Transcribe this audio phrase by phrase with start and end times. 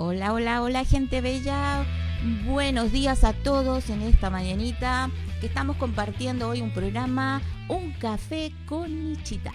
[0.00, 1.84] Hola, hola, hola gente bella.
[2.46, 8.52] Buenos días a todos en esta mañanita que estamos compartiendo hoy un programa Un café
[8.66, 9.50] con Nichita.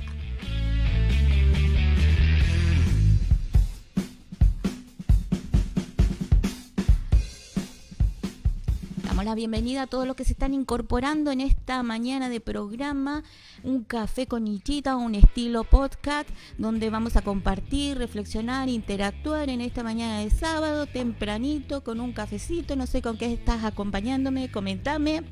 [9.23, 13.23] La bienvenida a todos los que se están incorporando en esta mañana de programa
[13.63, 19.81] Un café con Nichita, un estilo podcast donde vamos a compartir, reflexionar, interactuar en esta
[19.81, 25.23] mañana de sábado tempranito con un cafecito, no sé con qué estás acompañándome, comentame.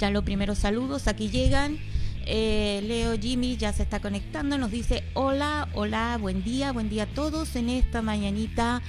[0.00, 1.78] Ya los primeros saludos aquí llegan.
[2.26, 7.04] Eh, Leo Jimmy ya se está conectando, nos dice hola, hola, buen día, buen día
[7.04, 8.82] a todos en esta mañanita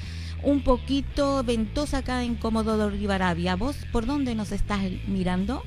[0.43, 3.55] un poquito ventosa acá en Comodoro Rivadavia.
[3.55, 5.63] ¿Vos por dónde nos estás mirando?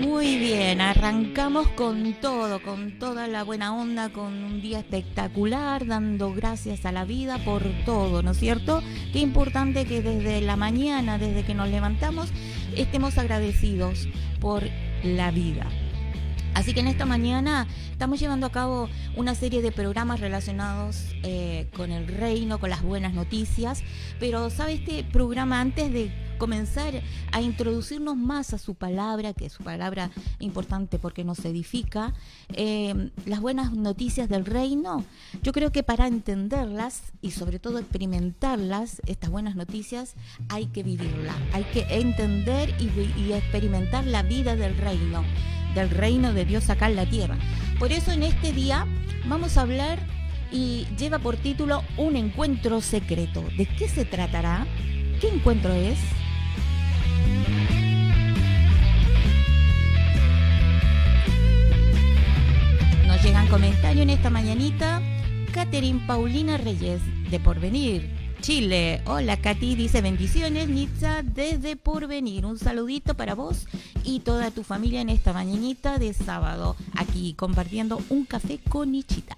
[0.00, 6.32] Muy bien, arrancamos con todo, con toda la buena onda, con un día espectacular, dando
[6.34, 8.82] gracias a la vida por todo, ¿no es cierto?
[9.12, 12.32] Qué importante que desde la mañana, desde que nos levantamos,
[12.76, 14.08] estemos agradecidos
[14.40, 14.64] por
[15.04, 15.66] la vida.
[16.58, 21.70] Así que en esta mañana estamos llevando a cabo una serie de programas relacionados eh,
[21.76, 23.84] con el reino, con las buenas noticias,
[24.18, 29.52] pero ¿sabe este programa antes de comenzar a introducirnos más a su palabra, que es
[29.52, 32.12] su palabra importante porque nos edifica,
[32.54, 35.04] eh, las buenas noticias del reino,
[35.44, 40.16] yo creo que para entenderlas y sobre todo experimentarlas, estas buenas noticias,
[40.48, 42.88] hay que vivirlas, hay que entender y,
[43.20, 45.22] y experimentar la vida del reino,
[45.74, 47.36] del reino de Dios acá en la tierra.
[47.78, 48.86] Por eso en este día
[49.26, 49.98] vamos a hablar
[50.50, 53.44] y lleva por título Un encuentro secreto.
[53.56, 54.66] ¿De qué se tratará?
[55.20, 55.98] ¿Qué encuentro es?
[63.06, 65.02] Nos llegan comentarios en esta mañanita.
[65.52, 67.00] Catherine Paulina Reyes,
[67.30, 69.02] de Porvenir, Chile.
[69.06, 72.46] Hola, Katy, dice bendiciones, Nitza, desde Porvenir.
[72.46, 73.66] Un saludito para vos
[74.04, 79.36] y toda tu familia en esta mañanita de sábado, aquí compartiendo un café con Nichita.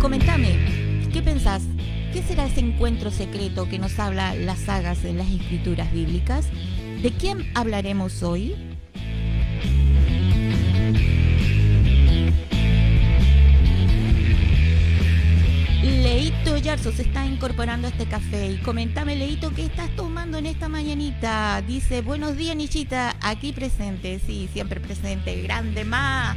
[0.00, 1.62] Comentame, ¿qué pensás?
[2.12, 6.46] ¿Qué será ese encuentro secreto que nos habla las sagas de las escrituras bíblicas?
[7.02, 8.75] ¿De quién hablaremos hoy?
[16.06, 20.46] Leito Yarzo se está incorporando a este café y comentame Leito qué estás tomando en
[20.46, 21.60] esta mañanita.
[21.66, 26.36] Dice, buenos días Nichita, aquí presente, sí, siempre presente, grande más.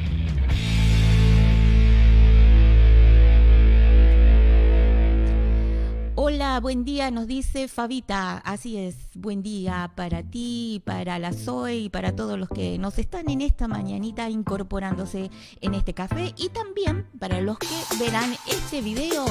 [6.31, 8.37] Hola, buen día, nos dice Fabita.
[8.37, 12.99] Así es, buen día para ti, para la Zoe y para todos los que nos
[12.99, 18.83] están en esta mañanita incorporándose en este café y también para los que verán este
[18.83, 19.25] video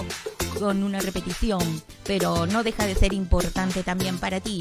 [0.58, 1.62] con una repetición,
[2.04, 4.58] pero no deja de ser importante también para ti.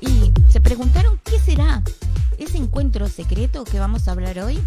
[0.00, 1.03] Y se preguntaron
[2.74, 4.58] encuentro secreto que vamos a hablar hoy,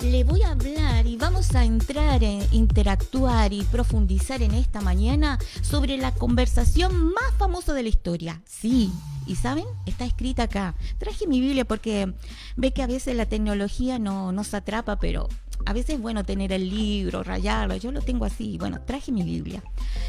[0.00, 5.38] le voy a hablar y vamos a entrar en interactuar y profundizar en esta mañana
[5.62, 8.42] sobre la conversación más famosa de la historia.
[8.44, 8.92] Sí,
[9.26, 10.74] y saben, está escrita acá.
[10.98, 12.12] Traje mi Biblia porque
[12.56, 15.30] ve que a veces la tecnología no nos atrapa, pero
[15.68, 17.76] a veces es bueno tener el libro, rayarlo.
[17.76, 18.56] Yo lo tengo así.
[18.56, 19.62] Bueno, traje mi Biblia.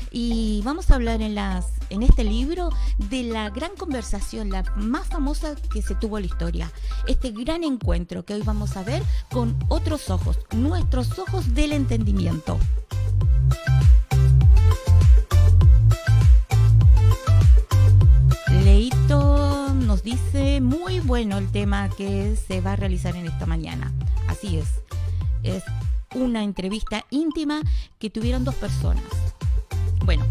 [0.09, 2.69] Y vamos a hablar en, las, en este libro
[3.09, 6.71] de la gran conversación, la más famosa que se tuvo en la historia.
[7.07, 9.03] Este gran encuentro que hoy vamos a ver
[9.33, 12.57] con otros ojos, nuestros ojos del entendimiento.
[18.63, 23.91] Leito nos dice muy bueno el tema que se va a realizar en esta mañana.
[24.29, 24.88] Así es.
[25.43, 25.63] Es
[26.15, 27.61] una entrevista íntima
[27.99, 29.03] que tuvieron dos personas.
[30.05, 30.25] Bueno,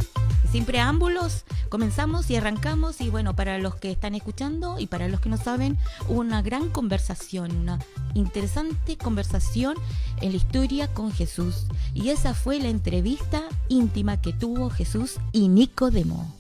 [0.51, 5.21] sin preámbulos, comenzamos y arrancamos y bueno, para los que están escuchando y para los
[5.21, 5.77] que no saben,
[6.09, 7.79] hubo una gran conversación, una
[8.15, 9.77] interesante conversación
[10.23, 11.67] en la historia con Jesús.
[11.93, 16.38] Y esa fue la entrevista íntima que tuvo Jesús y Nicodemo.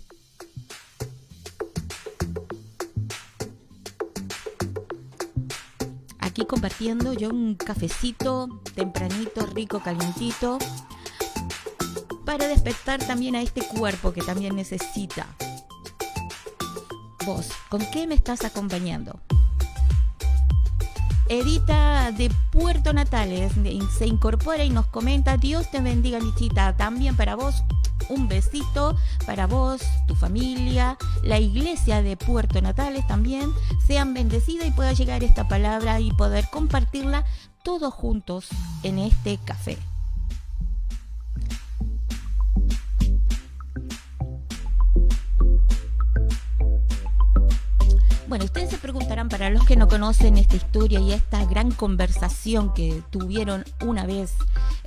[6.47, 10.59] Compartiendo yo un cafecito tempranito, rico, calientito
[12.25, 15.27] para despertar también a este cuerpo que también necesita.
[17.27, 19.21] Vos, ¿con qué me estás acompañando?
[21.29, 23.53] Edita de Puerto Natales
[23.99, 26.77] se incorpora y nos comenta, Dios te bendiga, Lichita.
[26.77, 27.63] También para vos,
[28.09, 28.97] un besito
[29.27, 33.51] para vos, tu familia, la iglesia de Puerto Natales también.
[33.87, 37.25] Sean bendecidas y pueda llegar esta palabra y poder compartirla
[37.63, 38.49] todos juntos
[38.83, 39.79] en este café.
[48.29, 52.75] Bueno, ustedes se preguntarán, para los que no conocen esta historia y esta gran conversación
[52.75, 54.35] que tuvieron una vez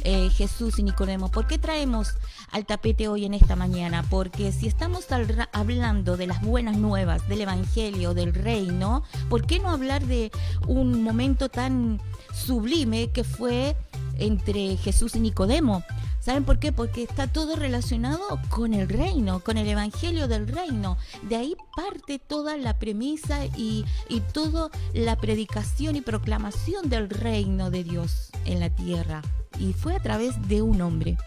[0.04, 2.10] eh, Jesús y Nicodemo, ¿por qué traemos
[2.52, 4.06] al tapete hoy en esta mañana?
[4.12, 5.08] Porque si estamos
[5.54, 10.32] hablando de las buenas nuevas, del Evangelio, del reino, ¿por qué no hablar de
[10.68, 12.00] un momento tan
[12.36, 13.76] sublime que fue
[14.20, 15.84] entre Jesús y Nicodemo?
[16.22, 16.72] ¿Saben por qué?
[16.72, 20.98] Porque está todo relacionado con el reino, con el evangelio del reino.
[21.24, 27.72] De ahí parte toda la premisa y, y toda la predicación y proclamación del reino
[27.72, 29.24] de Dios en la tierra.
[29.60, 31.18] Y fue a través de un hombre.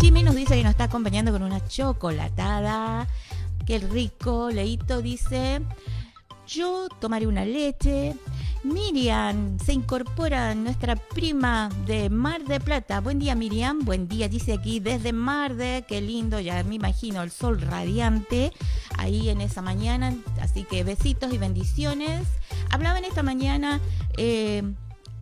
[0.00, 3.08] Jimmy nos dice que nos está acompañando con una chocolatada.
[3.66, 4.48] Qué rico.
[4.50, 5.60] Leito dice,
[6.46, 8.14] yo tomaré una leche.
[8.68, 13.00] Miriam se incorpora nuestra prima de Mar de Plata.
[13.00, 17.22] Buen día Miriam, buen día, dice aquí desde Mar de, qué lindo, ya me imagino
[17.22, 18.52] el sol radiante
[18.96, 20.14] ahí en esa mañana.
[20.40, 22.28] Así que besitos y bendiciones.
[22.70, 23.80] Hablaba en esta mañana
[24.18, 24.62] eh,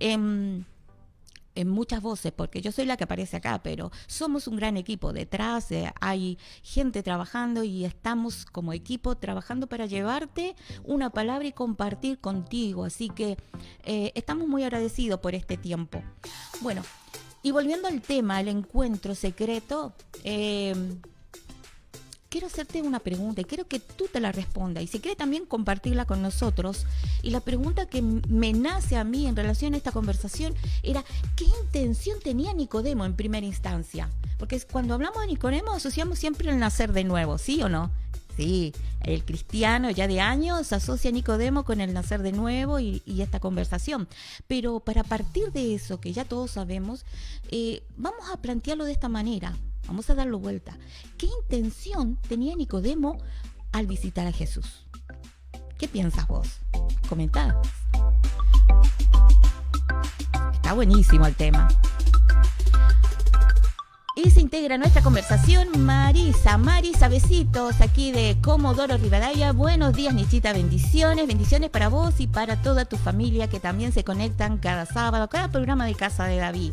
[0.00, 0.66] en
[1.56, 5.12] en muchas voces, porque yo soy la que aparece acá, pero somos un gran equipo.
[5.12, 10.55] Detrás eh, hay gente trabajando y estamos como equipo trabajando para llevarte
[10.85, 12.85] una palabra y compartir contigo.
[12.85, 13.37] Así que
[13.85, 16.03] eh, estamos muy agradecidos por este tiempo.
[16.61, 16.82] Bueno,
[17.43, 19.94] y volviendo al tema, el encuentro secreto.
[20.25, 20.75] Eh,
[22.37, 25.47] quiero hacerte una pregunta y quiero que tú te la respondas y si quieres también
[25.47, 26.85] compartirla con nosotros.
[27.23, 31.03] Y la pregunta que me nace a mí en relación a esta conversación era,
[31.35, 34.11] ¿qué intención tenía Nicodemo en primera instancia?
[34.38, 37.91] Porque cuando hablamos de Nicodemo asociamos siempre el nacer de nuevo, ¿sí o no?
[38.37, 43.03] Sí, el cristiano ya de años asocia a Nicodemo con el nacer de nuevo y,
[43.19, 44.09] esta conversación.
[44.47, 47.06] Pero para partir de eso, que ya todos sabemos,
[47.50, 49.56] eh, vamos a plantearlo de esta manera.
[49.87, 50.77] Vamos a darlo vuelta.
[51.17, 53.19] ¿Qué intención tenía Nicodemo
[53.73, 54.87] al visitar a Jesús?
[55.79, 56.59] ¿Qué piensas vos?
[57.09, 57.55] Comentad.
[60.53, 61.69] Está buenísimo el tema.
[64.19, 66.57] Y se integra nuestra conversación Marisa.
[66.57, 69.53] Marisa, besitos aquí de Comodoro Rivadavia.
[69.53, 70.55] Buenos días, Nichita.
[70.55, 71.27] Bendiciones.
[71.27, 75.49] Bendiciones para vos y para toda tu familia que también se conectan cada sábado, cada
[75.49, 76.73] programa de Casa de David.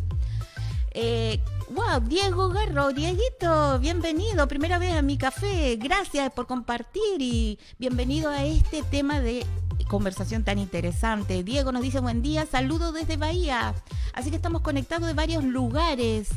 [0.92, 1.42] Eh,
[1.72, 8.30] wow, Diego Garro, Dieguito, bienvenido, primera vez a mi café, gracias por compartir y bienvenido
[8.30, 9.44] a este tema de
[9.88, 11.44] conversación tan interesante.
[11.44, 13.74] Diego nos dice buen día, saludos desde Bahía,
[14.14, 16.30] así que estamos conectados de varios lugares.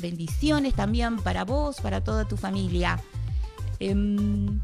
[0.00, 3.00] Bendiciones también para vos, para toda tu familia.
[3.78, 4.60] Em,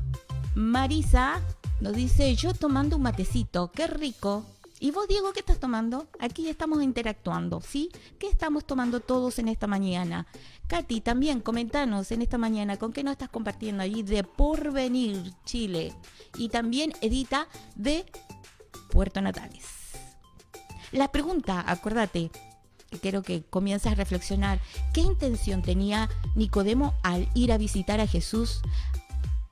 [0.54, 1.40] Marisa
[1.80, 4.44] nos dice, yo tomando un matecito, qué rico.
[4.78, 6.06] ¿Y vos, Diego, qué estás tomando?
[6.20, 7.90] Aquí estamos interactuando, ¿sí?
[8.18, 10.26] ¿Qué estamos tomando todos en esta mañana?
[10.66, 15.94] Katy, también comentanos en esta mañana con qué nos estás compartiendo allí de Porvenir, Chile.
[16.36, 18.04] Y también Edita de
[18.90, 19.64] Puerto Natales.
[20.92, 22.30] La pregunta, acuérdate,
[22.98, 24.60] quiero que comiences a reflexionar,
[24.92, 28.60] ¿qué intención tenía Nicodemo al ir a visitar a Jesús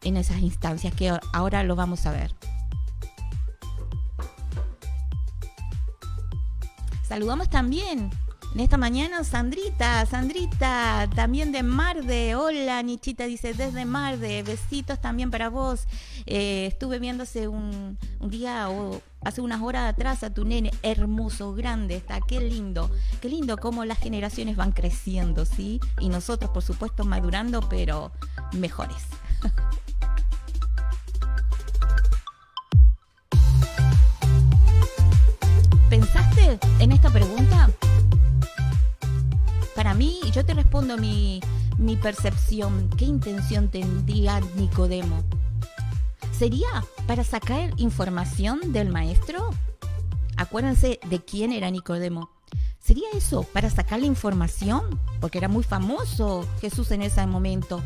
[0.03, 2.35] en esas instancias que ahora lo vamos a ver?
[7.07, 8.11] Saludamos también
[8.55, 12.37] en esta mañana Sandrita, Sandrita, también de Marde.
[12.37, 14.45] Hola, Nichita dice desde Marde.
[14.45, 15.89] Besitos también para vos.
[16.27, 21.53] Eh, estuve viendo hace un, día o hace unas horas atrás a tu nene, hermoso,
[21.55, 25.81] grande, está, qué lindo, qué lindo cómo las generaciones van creciendo, ¿sí?
[25.99, 28.13] Y nosotros, por supuesto, madurando, pero
[28.53, 29.03] mejores.
[40.83, 41.41] mi,
[41.79, 42.91] mi percepción.
[42.97, 45.23] ¿Qué intención tendría Nicodemo?
[46.37, 49.51] ¿Sería para sacar información del maestro?
[50.37, 52.31] Acuérdense de quién era Nicodemo.
[52.79, 55.01] ¿Sería eso para sacar la información?
[55.21, 57.83] Porque era muy famoso Jesús en ese momento.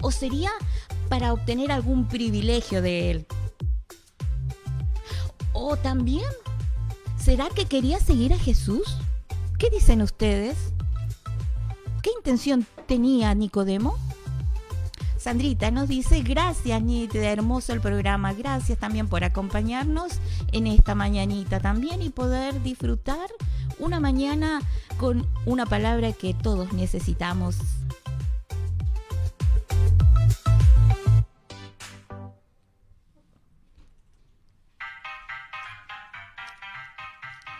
[0.00, 0.50] ¿O sería
[1.08, 3.26] para obtener algún privilegio de él?
[5.52, 6.24] ¿O también
[7.22, 8.96] ¿Será que quería seguir a Jesús?
[9.56, 10.56] ¿Qué dicen ustedes?
[12.02, 13.96] ¿Qué intención tenía Nicodemo?
[15.16, 20.14] Sandrita nos dice, gracias Nítida, hermoso el programa, gracias también por acompañarnos
[20.50, 23.30] en esta mañanita también y poder disfrutar
[23.78, 24.60] una mañana
[24.98, 27.56] con una palabra que todos necesitamos.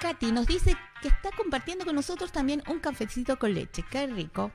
[0.02, 3.84] Katy nos dice que está compartiendo con nosotros también un cafecito con leche.
[3.88, 4.50] Qué rico.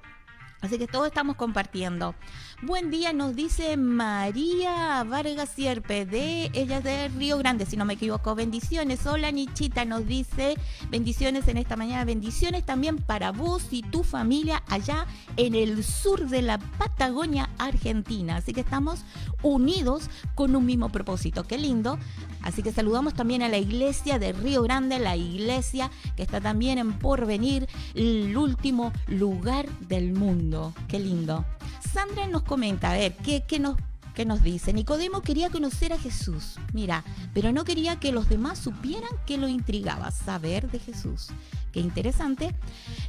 [0.61, 2.15] Así que todos estamos compartiendo.
[2.63, 7.93] Buen día, nos dice María Vargas Sierpe, de ella de Río Grande, si no me
[7.93, 8.33] equivoco.
[8.33, 9.05] Bendiciones.
[9.05, 10.55] Hola Nichita, nos dice
[10.89, 12.05] bendiciones en esta mañana.
[12.05, 18.37] Bendiciones también para vos y tu familia allá en el sur de la Patagonia, Argentina.
[18.37, 19.05] Así que estamos
[19.43, 21.43] unidos con un mismo propósito.
[21.43, 21.99] Qué lindo.
[22.41, 26.77] Así que saludamos también a la iglesia de Río Grande, la iglesia que está también
[26.77, 30.46] en Porvenir, el último lugar del mundo.
[30.87, 31.45] Qué lindo.
[31.93, 33.77] Sandra nos comenta, a ver, ¿qué, nos,
[34.13, 34.71] qué nos dice?
[34.71, 39.47] Nicodemo quería conocer a Jesús, mira, pero no quería que los demás supieran que lo
[39.47, 41.27] intrigaba, saber de Jesús.
[41.73, 42.55] Qué interesante.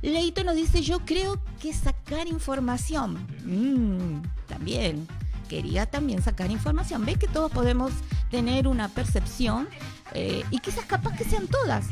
[0.02, 3.14] Leito nos dice, yo creo que sacar información.
[3.45, 5.07] Mm, también
[5.49, 7.04] quería también sacar información.
[7.04, 7.92] ¿Ves que todos podemos
[8.30, 9.68] tener una percepción
[10.12, 11.87] eh, y quizás capaz que sean todas?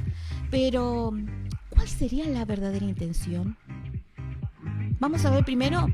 [0.50, 1.12] Pero,
[1.70, 3.56] ¿cuál sería la verdadera intención?
[4.98, 5.86] Vamos a ver primero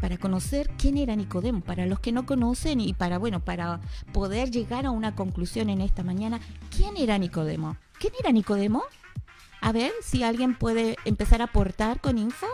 [0.00, 3.80] para conocer quién era Nicodemo, para los que no conocen y para bueno, para
[4.12, 6.40] poder llegar a una conclusión en esta mañana,
[6.74, 7.76] ¿quién era Nicodemo?
[7.98, 8.82] ¿Quién era Nicodemo?
[9.60, 12.46] A ver si alguien puede empezar a aportar con info.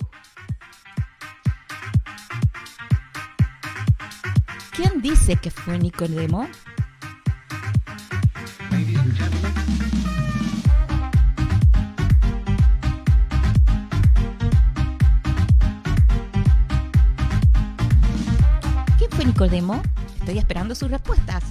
[4.72, 6.48] ¿Quién dice que fue Nicodemo?
[19.36, 19.82] Nicodemo?
[20.18, 21.44] Estoy esperando sus respuestas.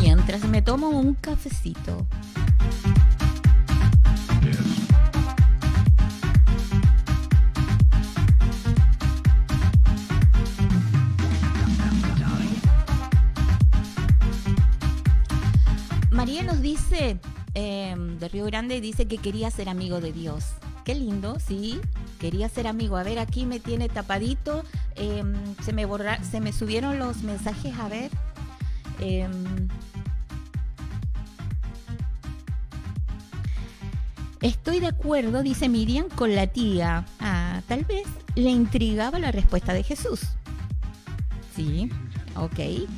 [0.00, 2.06] Mientras me tomo un cafecito.
[18.18, 20.44] De Río Grande, dice que quería ser amigo de Dios.
[20.84, 21.80] Qué lindo, sí,
[22.18, 22.96] quería ser amigo.
[22.96, 24.64] A ver, aquí me tiene tapadito.
[24.96, 28.10] Em, se, me borra, se me subieron los mensajes, a ver.
[29.00, 29.68] Em,
[34.40, 37.06] estoy de acuerdo, dice Miriam, con la tía.
[37.20, 40.20] Ah, tal vez le intrigaba la respuesta de Jesús.
[41.54, 41.90] Sí,
[42.36, 42.88] ok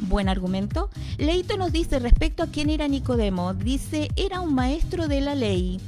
[0.00, 0.90] buen argumento.
[1.18, 5.80] Leito nos dice respecto a quién era Nicodemo, dice era un maestro de la ley.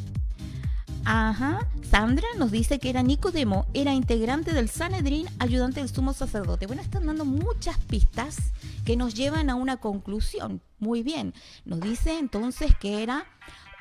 [1.04, 6.66] Ajá, Sandra nos dice que era Nicodemo, era integrante del Sanedrín, ayudante del sumo sacerdote.
[6.66, 8.36] Bueno, están dando muchas pistas
[8.84, 10.62] que nos llevan a una conclusión.
[10.78, 13.26] Muy bien, nos dice entonces que era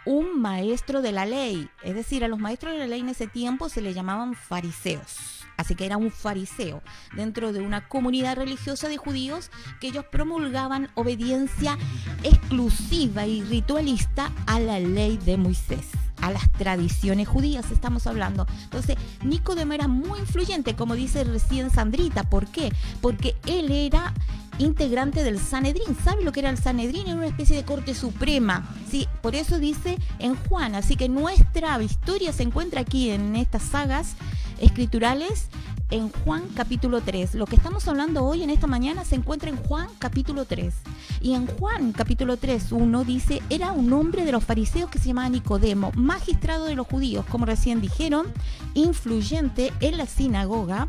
[0.06, 3.28] un maestro de la ley, es decir, a los maestros de la ley en ese
[3.28, 5.41] tiempo se le llamaban fariseos.
[5.62, 6.82] Así que era un fariseo
[7.16, 11.78] dentro de una comunidad religiosa de judíos que ellos promulgaban obediencia
[12.24, 15.86] exclusiva y ritualista a la ley de Moisés
[16.22, 18.46] a las tradiciones judías estamos hablando.
[18.64, 22.24] Entonces, Nicodemo era muy influyente, como dice recién Sandrita.
[22.24, 22.72] ¿Por qué?
[23.02, 24.14] Porque él era
[24.58, 25.96] integrante del Sanedrín.
[26.04, 27.08] ¿Sabe lo que era el Sanedrín?
[27.08, 28.68] Era una especie de corte suprema.
[28.90, 30.76] Sí, por eso dice en Juan.
[30.76, 34.16] Así que nuestra historia se encuentra aquí en estas sagas
[34.60, 35.50] escriturales
[35.92, 37.36] en Juan capítulo 3.
[37.36, 40.74] Lo que estamos hablando hoy en esta mañana se encuentra en Juan capítulo 3.
[41.22, 45.10] Y en Juan capítulo 3, 1 dice, era un hombre de los fariseos que se
[45.10, 48.28] llamaba Nicodemo, magistrado de los judíos, como recién dijeron,
[48.74, 50.88] influyente en la sinagoga.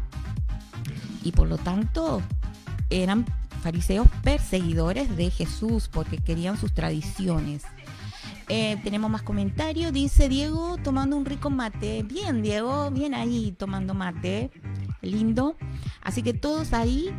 [1.24, 2.22] Y por lo tanto
[2.90, 3.26] eran
[3.62, 7.62] fariseos perseguidores de Jesús porque querían sus tradiciones.
[8.48, 9.92] Eh, tenemos más comentarios.
[9.92, 12.02] Dice Diego tomando un rico mate.
[12.02, 14.50] Bien, Diego, bien ahí tomando mate.
[15.00, 15.56] Lindo.
[16.02, 17.14] Así que todos ahí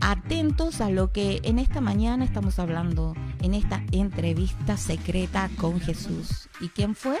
[0.00, 6.48] atentos a lo que en esta mañana estamos hablando, en esta entrevista secreta con Jesús.
[6.60, 7.18] ¿Y quién fue?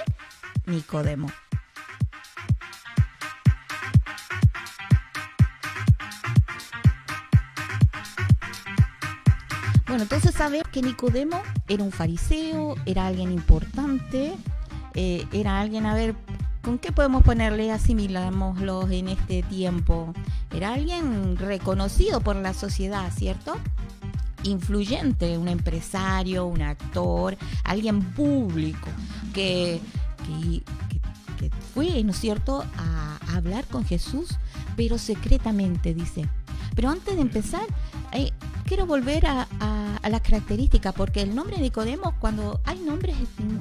[0.66, 1.28] Nicodemo.
[9.86, 14.34] Bueno, entonces sabes que Nicodemo era un fariseo, era alguien importante,
[14.94, 16.16] eh, era alguien, a ver,
[16.62, 20.12] ¿con qué podemos ponerle asimilámoslo en este tiempo?
[20.52, 23.54] Era alguien reconocido por la sociedad, ¿cierto?
[24.42, 28.88] Influyente, un empresario, un actor, alguien público,
[29.32, 29.80] que,
[31.74, 34.30] fue, ¿no es cierto?, a, hablar con Jesús,
[34.76, 36.26] pero secretamente, dice.
[36.74, 37.66] Pero antes de empezar,
[38.66, 43.16] quiero volver a, a, las características, porque el nombre de Nicodemo, cuando hay nombres,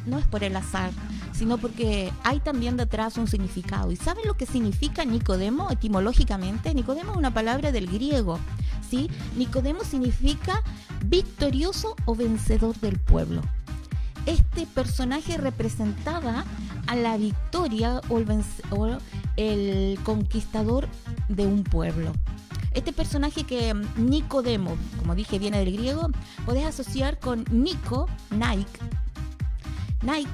[0.05, 0.91] no es por el azar,
[1.33, 3.91] sino porque hay también detrás un significado.
[3.91, 6.73] ¿Y saben lo que significa Nicodemo etimológicamente?
[6.73, 8.39] Nicodemo es una palabra del griego,
[8.89, 9.09] ¿sí?
[9.37, 10.61] Nicodemo significa
[11.05, 13.41] victorioso o vencedor del pueblo.
[14.25, 16.45] Este personaje representaba
[16.87, 18.97] a la victoria o el, o
[19.37, 20.87] el conquistador
[21.29, 22.11] de un pueblo.
[22.75, 26.09] Este personaje que mm, Nicodemo, como dije, viene del griego,
[26.45, 28.79] podés asociar con Nico, Nike.
[30.03, 30.29] Nike,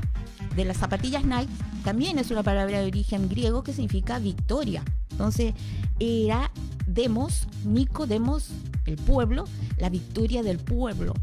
[0.56, 4.84] de las zapatillas Nike, también es una palabra de origen griego que significa victoria.
[5.12, 5.54] Entonces,
[6.00, 6.52] era
[6.88, 8.50] Demos, Nicodemos,
[8.86, 9.46] el pueblo,
[9.78, 11.14] la victoria del pueblo.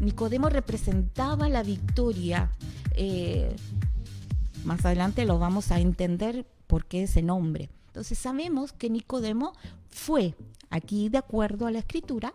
[0.00, 2.50] Nicodemo representaba la victoria.
[2.94, 3.54] Eh,
[4.64, 7.68] más adelante lo vamos a entender por qué ese nombre.
[7.88, 9.52] Entonces sabemos que Nicodemo
[9.90, 10.34] fue,
[10.72, 12.34] aquí de acuerdo a la escritura,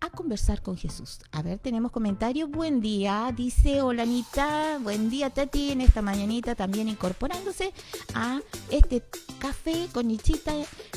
[0.00, 1.20] a conversar con Jesús.
[1.30, 2.50] A ver, tenemos comentarios.
[2.50, 4.78] Buen día, dice hola Anita.
[4.82, 7.72] Buen día Tati en esta mañanita también incorporándose
[8.14, 8.40] a
[8.70, 9.04] este
[9.38, 10.52] café con Nichita,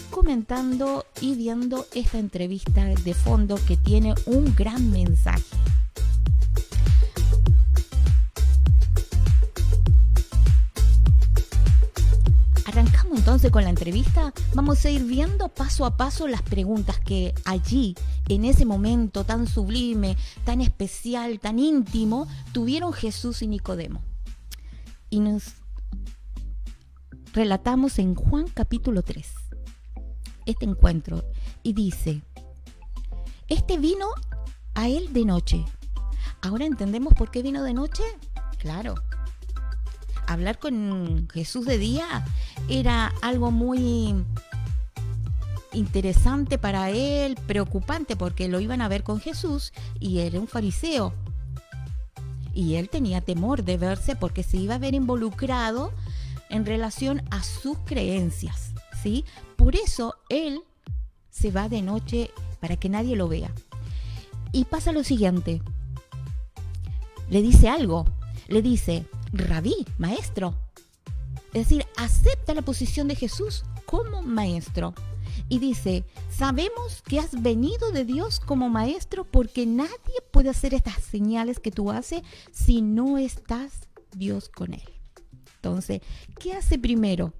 [0.10, 5.44] comentando y viendo esta entrevista de fondo que tiene un gran mensaje.
[13.14, 14.34] Entonces con la entrevista.
[14.54, 17.96] Vamos a ir viendo paso a paso las preguntas que allí,
[18.30, 24.02] en ese momento tan sublime, tan especial, tan íntimo, tuvieron Jesús y Nicodemo.
[25.10, 25.54] Y nos
[27.34, 29.26] relatamos en Juan capítulo 3
[30.46, 31.24] este encuentro
[31.64, 32.22] y dice,
[33.48, 34.08] este vino
[34.74, 35.66] a él de noche.
[36.42, 38.04] Ahora entendemos por qué vino de noche.
[38.60, 38.96] Claro,
[40.28, 42.26] hablar con Jesús de día
[42.70, 44.16] era algo muy
[45.74, 51.14] interesante para él, preocupante porque lo iban a ver con Jesús y era un fariseo.
[52.54, 55.92] Y él tenía temor de verse porque se iba a ver involucrado
[56.50, 59.26] en relación a sus creencias, ¿sí?
[59.58, 60.62] Por eso él
[61.30, 63.52] se va de noche para que nadie lo vea.
[64.54, 65.62] Y pasa lo siguiente.
[67.30, 68.06] Le dice algo.
[68.48, 70.56] Le dice, rabí, maestro.
[71.56, 74.94] Es decir, acepta la posición de Jesús como maestro.
[75.48, 81.02] Y dice, sabemos que has venido de Dios como maestro porque nadie puede hacer estas
[81.02, 84.84] señales que tú haces si no estás Dios con él.
[85.56, 86.02] Entonces,
[86.42, 87.32] ¿qué hace primero?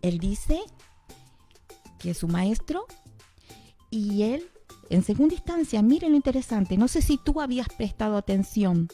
[0.00, 0.62] Él dice
[1.98, 2.86] que es su maestro
[3.90, 4.48] y él,
[4.88, 8.88] en segunda instancia, miren lo interesante, no sé si tú habías prestado atención,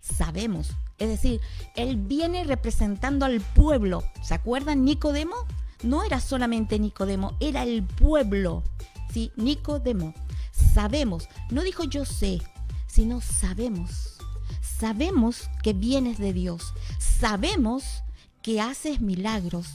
[0.00, 0.70] sabemos.
[0.98, 1.40] Es decir,
[1.76, 4.02] él viene representando al pueblo.
[4.22, 5.36] ¿Se acuerdan Nicodemo?
[5.82, 8.64] No era solamente Nicodemo, era el pueblo.
[9.12, 10.12] Sí, Nicodemo.
[10.50, 12.40] Sabemos, no dijo yo sé,
[12.86, 14.18] sino sabemos.
[14.60, 16.74] Sabemos que vienes de Dios.
[16.98, 18.02] Sabemos
[18.42, 19.68] que haces milagros.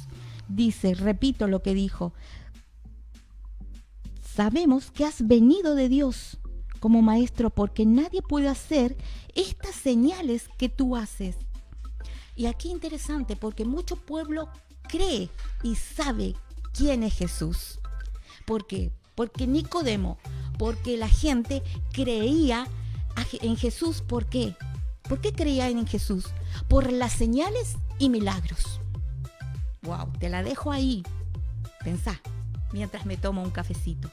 [0.49, 2.13] Dice, repito lo que dijo.
[4.35, 6.39] Sabemos que has venido de Dios
[6.83, 8.97] como maestro porque nadie puede hacer
[9.35, 11.37] estas señales que tú haces.
[12.35, 14.49] Y aquí interesante porque mucho pueblo
[14.89, 15.29] cree
[15.63, 16.35] y sabe
[16.73, 17.79] quién es Jesús.
[18.45, 18.91] ¿Por qué?
[19.15, 20.17] Porque Nicodemo,
[20.59, 22.67] porque la gente creía
[23.41, 24.01] en Jesús.
[24.01, 24.57] ¿Por qué?
[25.03, 26.25] ¿Por qué creían en Jesús?
[26.67, 28.81] Por las señales y milagros.
[29.83, 31.01] Wow, te la dejo ahí.
[31.81, 32.19] Pensá,
[32.73, 34.11] mientras me tomo un cafecito.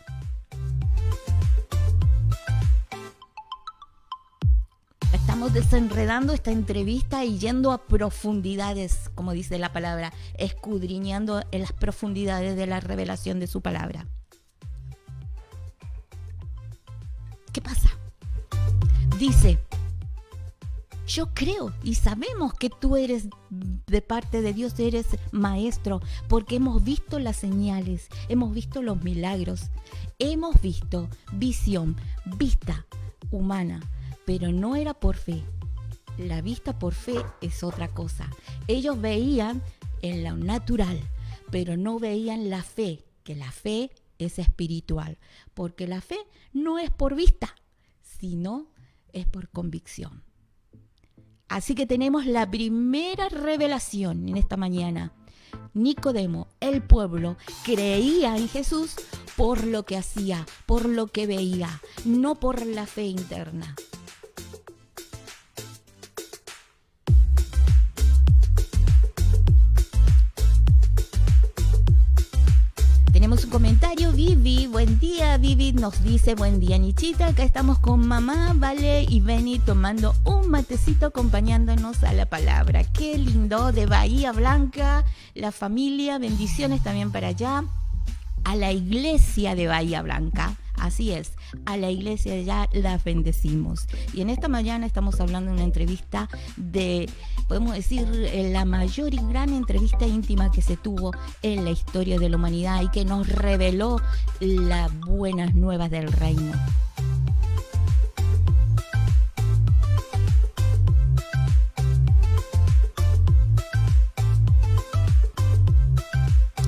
[5.48, 12.56] Desenredando esta entrevista y yendo a profundidades, como dice la palabra, escudriñando en las profundidades
[12.56, 14.06] de la revelación de su palabra.
[17.52, 17.88] ¿Qué pasa?
[19.18, 19.58] Dice,
[21.06, 26.84] yo creo y sabemos que tú eres de parte de Dios, eres maestro, porque hemos
[26.84, 29.70] visto las señales, hemos visto los milagros,
[30.18, 32.86] hemos visto visión, vista
[33.30, 33.80] humana
[34.24, 35.42] pero no era por fe.
[36.18, 38.28] La vista por fe es otra cosa.
[38.68, 39.62] Ellos veían
[40.02, 41.00] en lo natural,
[41.50, 45.18] pero no veían la fe, que la fe es espiritual,
[45.54, 46.18] porque la fe
[46.52, 47.54] no es por vista,
[48.02, 48.68] sino
[49.12, 50.22] es por convicción.
[51.48, 55.12] Así que tenemos la primera revelación en esta mañana.
[55.74, 58.94] Nicodemo, el pueblo, creía en Jesús
[59.36, 63.74] por lo que hacía, por lo que veía, no por la fe interna.
[73.50, 74.12] Comentario.
[74.12, 75.36] Vivi, buen día.
[75.36, 77.26] Vivi nos dice buen día, Nichita.
[77.26, 82.82] Acá estamos con mamá, Vale y Benny tomando un matecito acompañándonos a la palabra.
[82.84, 85.04] Qué lindo de Bahía Blanca,
[85.34, 86.18] la familia.
[86.18, 87.64] Bendiciones también para allá.
[88.44, 90.56] A la iglesia de Bahía Blanca.
[90.80, 91.32] Así es,
[91.66, 93.86] a la iglesia ya la bendecimos.
[94.14, 97.08] Y en esta mañana estamos hablando de una entrevista de,
[97.48, 101.12] podemos decir, eh, la mayor y gran entrevista íntima que se tuvo
[101.42, 104.00] en la historia de la humanidad y que nos reveló
[104.40, 106.52] las buenas nuevas del reino.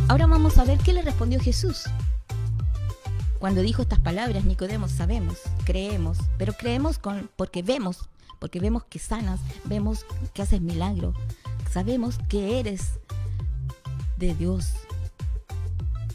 [0.08, 1.86] Ahora vamos a ver qué le respondió Jesús.
[3.42, 9.00] Cuando dijo estas palabras, Nicodemo, sabemos, creemos, pero creemos con, porque vemos, porque vemos que
[9.00, 11.12] sanas, vemos que haces milagro,
[11.68, 13.00] sabemos que eres
[14.16, 14.74] de Dios.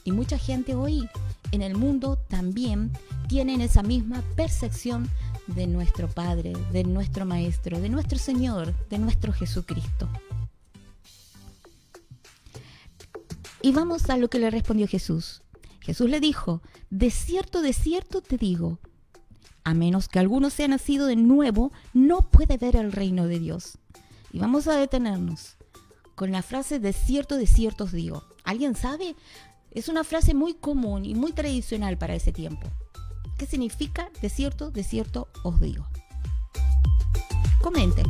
[0.05, 1.09] Y mucha gente hoy
[1.51, 2.93] en el mundo también
[3.27, 5.09] tienen esa misma percepción
[5.47, 10.07] de nuestro Padre, de nuestro Maestro, de nuestro Señor, de nuestro Jesucristo.
[13.61, 15.41] Y vamos a lo que le respondió Jesús.
[15.87, 18.77] Jesús le dijo, de cierto, de cierto te digo,
[19.63, 23.77] a menos que alguno sea nacido de nuevo, no puede ver el reino de Dios.
[24.33, 25.55] Y vamos a detenernos
[26.15, 28.21] con la frase de cierto, de cierto os digo.
[28.43, 29.15] ¿Alguien sabe?
[29.71, 32.67] Es una frase muy común y muy tradicional para ese tiempo.
[33.37, 35.87] ¿Qué significa de cierto, de cierto os digo?
[37.61, 38.07] Comenten.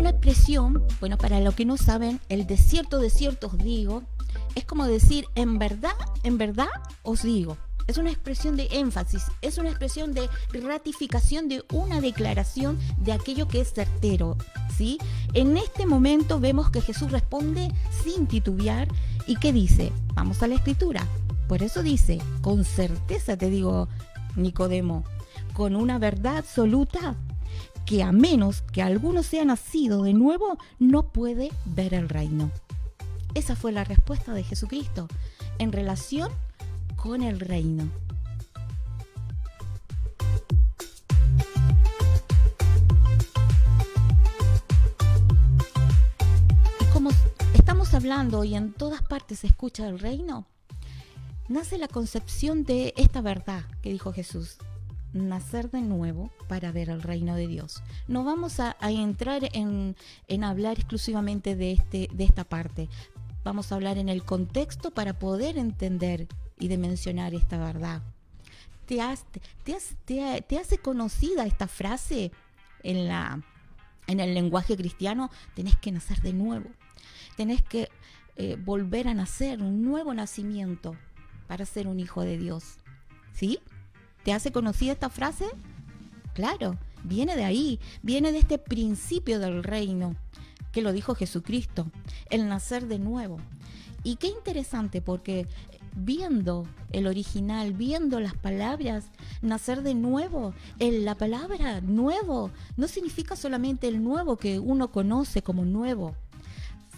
[0.00, 4.02] Expresión, bueno, para los que no saben, el desierto, desierto os digo,
[4.54, 6.68] es como decir, en verdad, en verdad
[7.02, 7.56] os digo.
[7.88, 13.48] Es una expresión de énfasis, es una expresión de ratificación de una declaración de aquello
[13.48, 14.36] que es certero,
[14.76, 14.98] ¿sí?
[15.34, 17.72] En este momento vemos que Jesús responde
[18.04, 18.86] sin titubear
[19.26, 21.06] y que dice, vamos a la escritura.
[21.48, 23.88] Por eso dice, con certeza te digo,
[24.36, 25.04] Nicodemo,
[25.52, 27.16] con una verdad absoluta,
[27.86, 32.50] que a menos que alguno sea nacido de nuevo, no puede ver el reino.
[33.34, 35.08] Esa fue la respuesta de Jesucristo
[35.58, 36.30] en relación
[36.96, 37.88] con el reino.
[46.80, 47.10] Y como
[47.54, 50.46] estamos hablando y en todas partes se escucha el reino,
[51.48, 54.58] nace la concepción de esta verdad que dijo Jesús
[55.12, 57.82] nacer de nuevo para ver el reino de Dios.
[58.08, 59.94] No vamos a, entrar en,
[60.42, 62.88] hablar exclusivamente de, este, de esta parte.
[63.44, 68.02] Vamos a hablar en el contexto para poder entender y dimensionar esta verdad.
[68.86, 69.00] ¿Te,
[70.04, 72.30] te, hace conocida esta frase
[72.82, 73.42] en, la,
[74.06, 75.30] en el lenguaje cristiano?
[75.54, 76.70] Tenés que nacer de nuevo.
[77.36, 77.88] Tenés que
[78.36, 80.96] eh, volver a nacer, un nuevo nacimiento
[81.46, 82.78] para ser un hijo de Dios.
[83.32, 83.58] ¿Sí?
[84.24, 85.46] ¿Te hace conocida esta frase?
[86.34, 90.16] Claro, viene de ahí, viene de este principio del reino
[90.72, 91.90] que lo dijo Jesucristo,
[92.30, 93.38] el nacer de nuevo.
[94.04, 95.46] Y qué interesante porque
[95.94, 99.10] viendo el original, viendo las palabras,
[99.42, 105.64] nacer de nuevo, la palabra nuevo no significa solamente el nuevo que uno conoce como
[105.64, 106.16] nuevo,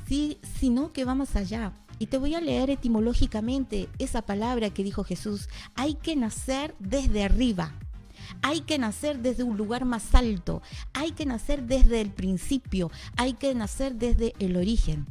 [0.06, 1.72] sino que va más allá.
[1.98, 5.48] Y te voy a leer etimológicamente esa palabra que dijo Jesús.
[5.74, 7.72] Hay que nacer desde arriba.
[8.42, 10.62] Hay que nacer desde un lugar más alto.
[10.92, 12.90] Hay que nacer desde el principio.
[13.16, 15.06] Hay que nacer desde el origen.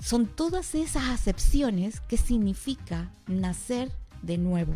[0.00, 4.74] Son todas esas acepciones que significa nacer de nuevo.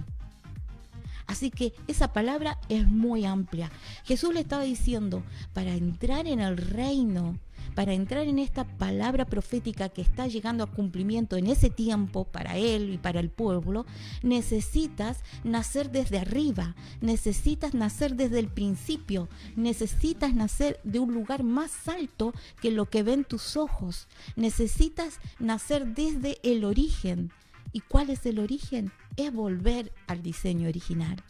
[1.27, 3.71] Así que esa palabra es muy amplia.
[4.05, 5.23] Jesús le estaba diciendo,
[5.55, 7.39] para entrar en el reino
[7.75, 12.57] para entrar en esta palabra profética que está llegando a cumplimiento en ese tiempo para
[12.57, 13.87] él y para el pueblo,
[14.23, 21.89] necesitas nacer desde arriba, necesitas nacer desde el principio, necesitas nacer de un lugar más
[21.89, 27.33] alto que lo que ven tus ojos, necesitas nacer desde el origen.
[27.73, 28.93] ¿Y cuál es el origen?
[29.17, 31.23] Es volver al diseño original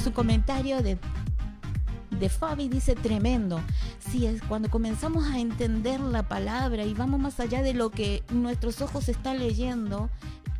[0.00, 0.98] su comentario de,
[2.18, 3.60] de Fabi, dice tremendo.
[3.98, 8.22] si es cuando comenzamos a entender la palabra y vamos más allá de lo que
[8.30, 10.10] nuestros ojos están leyendo,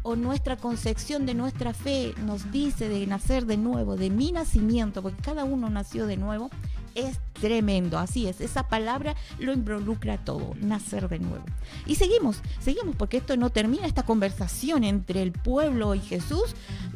[0.03, 5.03] o nuestra concepción de nuestra fe nos dice de nacer de nuevo, de mi nacimiento,
[5.03, 6.51] porque cada uno nació de nuevo,
[6.95, 11.45] es tremendo, así es, esa palabra lo involucra todo, nacer de nuevo.
[11.87, 16.55] Y seguimos, seguimos, porque esto no termina, esta conversación entre el pueblo y Jesús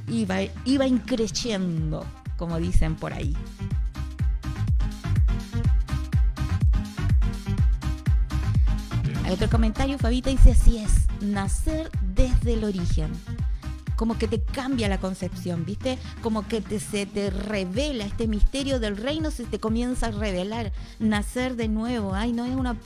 [0.08, 2.04] iba, iba increciendo,
[2.36, 3.34] como dicen por ahí.
[9.30, 13.10] Otro comentario, Fabita dice así es, nacer desde el origen
[13.96, 15.98] como que te cambia la concepción, ¿viste?
[16.22, 20.72] Como que te, se te revela este misterio del reino, se te comienza a revelar,
[20.98, 22.76] nacer de nuevo, ay, no es una,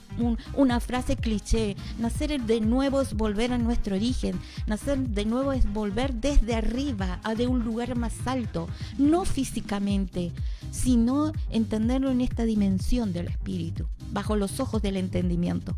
[0.55, 5.71] una frase cliché, nacer de nuevo es volver a nuestro origen, nacer de nuevo es
[5.71, 10.31] volver desde arriba, a de un lugar más alto, no físicamente,
[10.71, 15.75] sino entenderlo en esta dimensión del espíritu, bajo los ojos del entendimiento.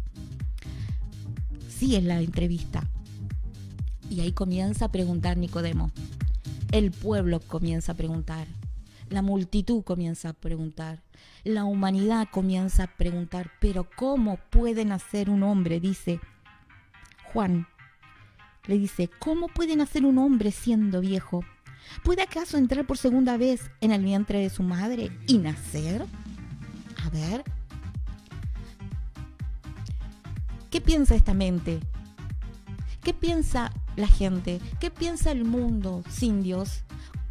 [1.69, 2.87] Sí es la entrevista.
[4.13, 5.89] Y ahí comienza a preguntar Nicodemo.
[6.71, 8.45] El pueblo comienza a preguntar.
[9.09, 11.01] La multitud comienza a preguntar.
[11.43, 13.49] La humanidad comienza a preguntar.
[13.59, 15.79] Pero ¿cómo puede nacer un hombre?
[15.79, 16.19] Dice
[17.33, 17.65] Juan.
[18.67, 21.43] Le dice, ¿cómo puede nacer un hombre siendo viejo?
[22.03, 26.05] ¿Puede acaso entrar por segunda vez en el vientre de su madre y nacer?
[27.03, 27.43] A ver.
[30.69, 31.79] ¿Qué piensa esta mente?
[33.03, 34.61] ¿Qué piensa la gente?
[34.79, 36.83] ¿Qué piensa el mundo sin Dios?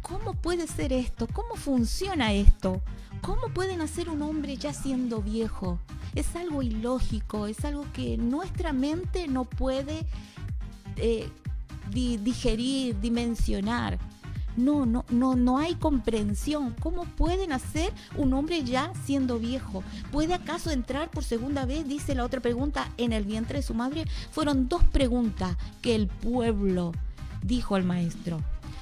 [0.03, 1.27] ¿Cómo puede ser esto?
[1.27, 2.83] ¿Cómo funciona esto?
[3.21, 5.79] ¿Cómo puede nacer un hombre ya siendo viejo?
[6.13, 10.05] Es algo ilógico, es algo que nuestra mente no puede
[10.97, 11.27] eh,
[11.91, 13.97] digerir, dimensionar.
[14.55, 16.75] No, no, no, no hay comprensión.
[16.79, 19.83] ¿Cómo puede nacer un hombre ya siendo viejo?
[20.11, 21.87] ¿Puede acaso entrar por segunda vez?
[21.87, 24.05] Dice la otra pregunta, en el vientre de su madre.
[24.31, 26.91] Fueron dos preguntas que el pueblo
[27.43, 28.39] dijo al maestro.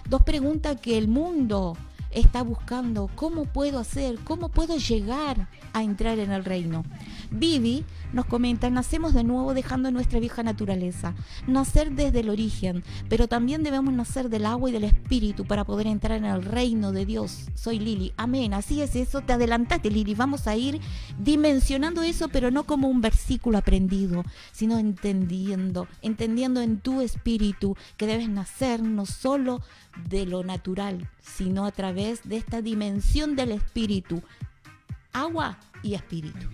[0.09, 1.77] Dos preguntas que el mundo
[2.11, 3.09] está buscando.
[3.15, 4.19] ¿Cómo puedo hacer?
[4.23, 6.83] ¿Cómo puedo llegar a entrar en el reino?
[7.29, 11.13] Vivi nos comenta, nacemos de nuevo dejando nuestra vieja naturaleza,
[11.47, 15.87] nacer desde el origen, pero también debemos nacer del agua y del espíritu para poder
[15.87, 17.45] entrar en el reino de Dios.
[17.55, 20.81] Soy Lili, amén, así es eso, te adelantaste Lili, vamos a ir
[21.19, 28.07] dimensionando eso, pero no como un versículo aprendido, sino entendiendo, entendiendo en tu espíritu que
[28.07, 29.61] debes nacer no solo
[30.09, 34.21] de lo natural, sino a través de esta dimensión del espíritu,
[35.13, 36.47] agua y espíritu.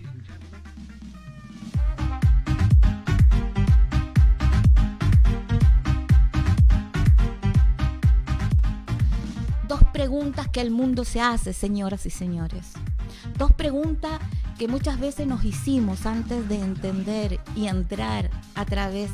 [10.27, 12.73] Preguntas que el mundo se hace, señoras y señores.
[13.37, 14.19] Dos preguntas
[14.59, 19.09] que muchas veces nos hicimos antes de entender y entrar a través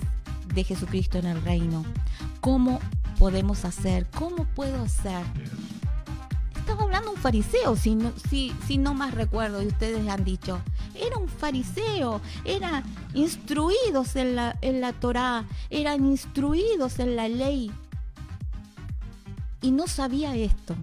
[0.55, 1.85] de Jesucristo en el reino.
[2.41, 2.79] ¿Cómo
[3.19, 4.07] podemos hacer?
[4.17, 5.23] ¿Cómo puedo hacer?
[6.57, 10.61] Estaba hablando un fariseo, si no, si, no más recuerdo, y ustedes han dicho.
[10.95, 17.71] Era un fariseo, eran instruidos en la, en la Torá, eran instruidos en la ley.
[19.61, 20.75] Y no sabía esto.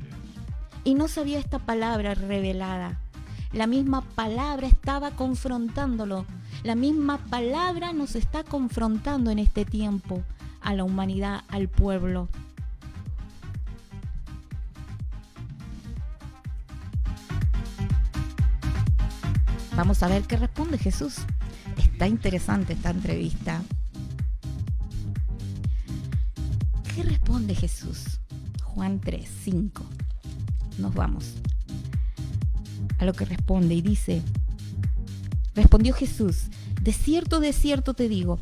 [0.85, 3.01] Y no sabía esta palabra revelada.
[3.53, 6.25] La misma palabra estaba confrontándolo.
[6.63, 10.23] La misma palabra nos está confrontando en este tiempo
[10.61, 12.29] a la humanidad, al pueblo.
[19.77, 21.17] Vamos a ver qué responde Jesús.
[21.79, 23.63] Está interesante esta entrevista.
[26.95, 28.21] ¿Qué responde Jesús?
[28.63, 29.85] Juan 3, 5.
[30.79, 31.35] Nos vamos
[32.99, 34.23] a lo que responde y dice,
[35.55, 36.49] respondió Jesús,
[36.81, 38.39] de cierto, de cierto te digo,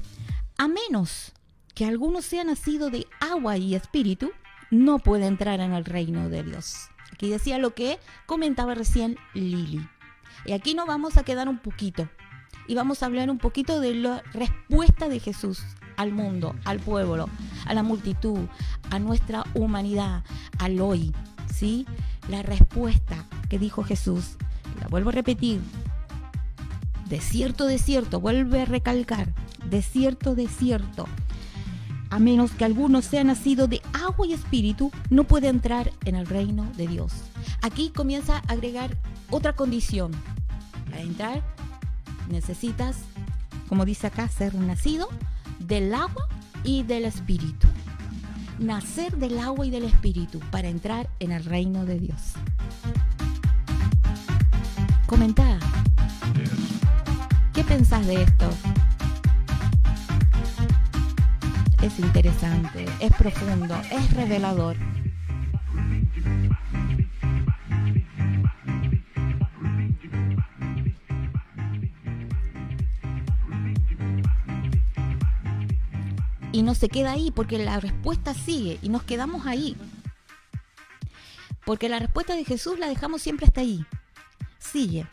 [0.56, 1.32] a menos
[1.74, 4.30] que alguno sea nacido de agua y espíritu,
[4.70, 6.74] no puede entrar en el reino de Dios.
[7.12, 9.88] Aquí decía lo que comentaba recién Lili.
[10.44, 12.08] Y aquí nos vamos a quedar un poquito.
[12.66, 15.62] Y vamos a hablar un poquito de la respuesta de Jesús
[15.96, 17.28] al mundo, al pueblo,
[17.66, 18.46] a la multitud,
[18.90, 20.22] a nuestra humanidad,
[20.58, 21.12] al hoy.
[21.52, 21.86] ¿Sí?
[22.28, 24.36] La respuesta que dijo Jesús,
[24.80, 25.60] la vuelvo a repetir,
[27.08, 29.32] de cierto, de cierto, vuelve a recalcar,
[29.64, 31.06] de cierto, de cierto,
[32.10, 36.26] a menos que alguno sea nacido de agua y espíritu, no puede entrar en el
[36.26, 37.12] reino de Dios.
[37.62, 38.96] Aquí comienza a agregar
[39.30, 40.12] otra condición.
[40.86, 41.42] Para entrar
[42.30, 42.96] necesitas,
[43.68, 45.08] como dice acá, ser nacido
[45.58, 46.28] del agua
[46.64, 47.67] y del espíritu.
[48.58, 52.34] Nacer del agua y del espíritu para entrar en el reino de Dios.
[55.06, 55.58] Comenta.
[57.52, 58.50] ¿Qué pensás de esto?
[61.82, 64.76] es interesante, es profundo, es revelador.
[76.58, 79.76] Y no se queda ahí porque la respuesta sigue y nos quedamos ahí.
[81.64, 83.86] Porque la respuesta de Jesús la dejamos siempre hasta ahí.
[84.58, 85.06] Sigue.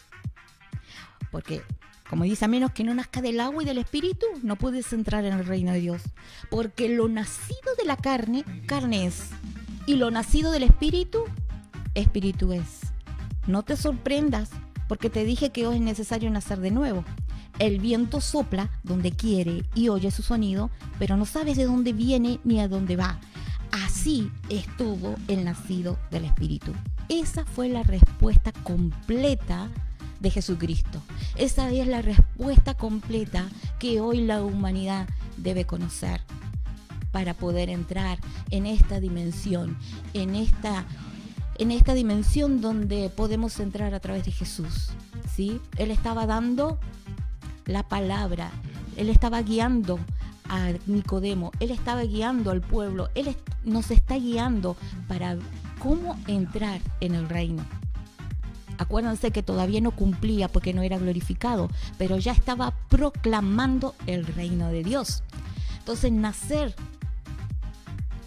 [1.31, 1.61] Porque,
[2.09, 5.23] como dice, a menos que no nazca del agua y del espíritu, no puedes entrar
[5.23, 6.01] en el reino de Dios.
[6.49, 9.29] Porque lo nacido de la carne, carne es.
[9.85, 11.25] Y lo nacido del espíritu,
[11.93, 12.79] espíritu es.
[13.45, 14.49] No te sorprendas,
[14.87, 17.05] porque te dije que hoy es necesario nacer de nuevo.
[17.59, 22.39] El viento sopla donde quiere y oye su sonido, pero no sabes de dónde viene
[22.43, 23.19] ni a dónde va.
[23.71, 26.73] Así estuvo el nacido del Espíritu.
[27.07, 29.69] Esa fue la respuesta completa
[30.19, 31.01] de Jesucristo.
[31.35, 33.47] Esa es la respuesta completa
[33.79, 36.21] que hoy la humanidad debe conocer
[37.11, 39.77] para poder entrar en esta dimensión,
[40.13, 40.85] en esta,
[41.57, 44.89] en esta dimensión donde podemos entrar a través de Jesús.
[45.33, 45.61] ¿sí?
[45.77, 46.79] Él estaba dando
[47.65, 48.51] la palabra.
[48.97, 49.99] Él estaba guiando
[50.49, 55.37] a Nicodemo, Él estaba guiando al pueblo, Él nos está guiando para
[55.79, 57.63] cómo entrar en el reino.
[58.77, 64.67] Acuérdense que todavía no cumplía porque no era glorificado, pero ya estaba proclamando el reino
[64.69, 65.23] de Dios.
[65.79, 66.75] Entonces nacer,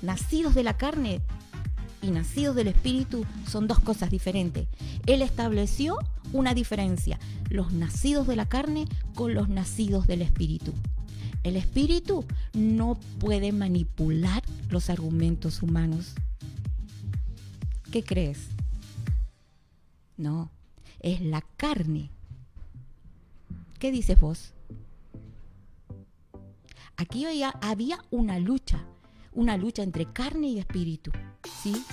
[0.01, 1.21] nacidos de la carne
[2.03, 4.69] y nacidos del Espíritu son dos cosas diferentes.
[5.07, 5.99] Él estableció
[6.33, 10.73] una diferencia, los nacidos de la carne con los nacidos del Espíritu.
[11.43, 16.15] El Espíritu no puede manipular los argumentos humanos.
[17.91, 18.49] ¿Qué crees?
[20.17, 20.51] No,
[21.01, 22.11] es la carne.
[23.79, 24.53] ¿Qué dices vos?
[26.97, 28.85] Aquí había, una lucha,
[29.33, 31.11] una lucha entre carne y espíritu,
[31.63, 31.85] ¿sí?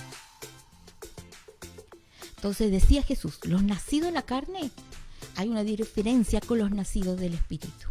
[2.36, 4.70] Entonces decía Jesús, los nacidos de la carne,
[5.36, 7.88] hay una diferencia con los nacidos del Espíritu.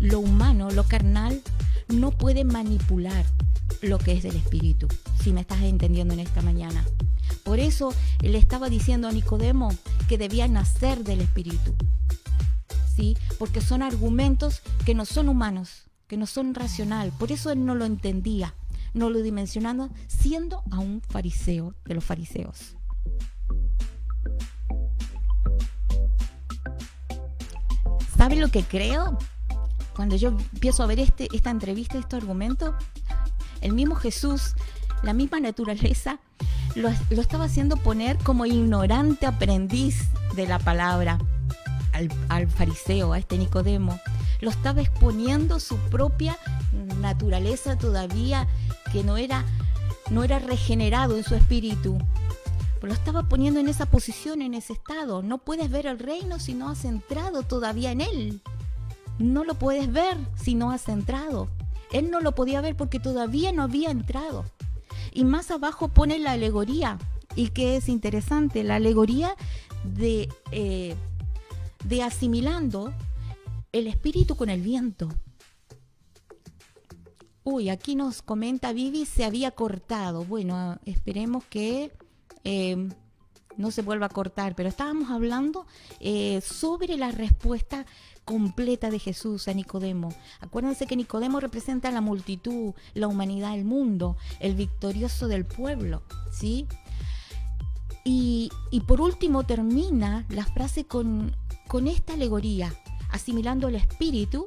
[0.00, 1.42] Lo humano, lo carnal,
[1.88, 3.24] no puede manipular
[3.82, 4.88] lo que es del Espíritu,
[5.22, 6.84] si me estás entendiendo en esta mañana.
[7.42, 9.70] Por eso le estaba diciendo a Nicodemo
[10.08, 11.74] que debía nacer del Espíritu.
[12.94, 13.16] ¿Sí?
[13.38, 17.12] Porque son argumentos que no son humanos, que no son racional.
[17.18, 18.54] Por eso él no lo entendía
[18.94, 22.76] no lo dimensionando, siendo a un fariseo de los fariseos.
[28.16, 29.18] ¿Saben lo que creo?
[29.94, 32.76] Cuando yo empiezo a ver este, esta entrevista, este argumento,
[33.60, 34.54] el mismo Jesús,
[35.02, 36.20] la misma naturaleza,
[36.76, 36.88] lo,
[37.20, 41.18] estaba haciendo poner como ignorante aprendiz de la palabra
[42.28, 43.98] al, fariseo, a este Nicodemo.
[44.40, 46.36] Lo estaba exponiendo su propia
[47.00, 48.48] naturaleza todavía
[48.92, 49.44] que no era,
[50.10, 51.98] no era regenerado en su espíritu.
[52.82, 55.22] Lo estaba poniendo en esa posición, en ese estado.
[55.22, 58.42] No puedes ver el reino si no has entrado todavía en él.
[59.18, 61.48] No lo puedes ver si no has entrado.
[61.92, 64.44] Él no lo podía ver porque todavía no había entrado.
[65.14, 66.98] Y más abajo pone la alegoría.
[67.36, 69.34] Y que es interesante, la alegoría
[69.84, 70.94] de, eh,
[71.84, 72.92] de asimilando
[73.72, 75.08] el espíritu con el viento.
[77.42, 80.24] Uy, aquí nos comenta Vivi, se había cortado.
[80.24, 81.92] Bueno, esperemos que
[82.42, 82.90] em,
[83.58, 85.66] no se vuelva a cortar, pero estábamos hablando
[86.00, 87.84] eh, sobre la respuesta
[88.24, 90.08] completa de Jesús a Nicodemo.
[90.40, 96.66] Acuérdense que Nicodemo representa la multitud, la humanidad, el mundo, el victorioso del pueblo, ¿sí?
[98.04, 101.34] Y, y por último termina la frase con,
[101.68, 102.74] con esta alegoría,
[103.10, 104.46] asimilando el espíritu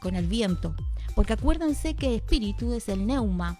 [0.00, 0.74] con el viento.
[1.14, 3.58] Porque acuérdense que espíritu es el neuma.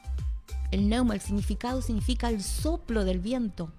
[0.70, 3.70] El neuma, el significado significa el soplo del viento.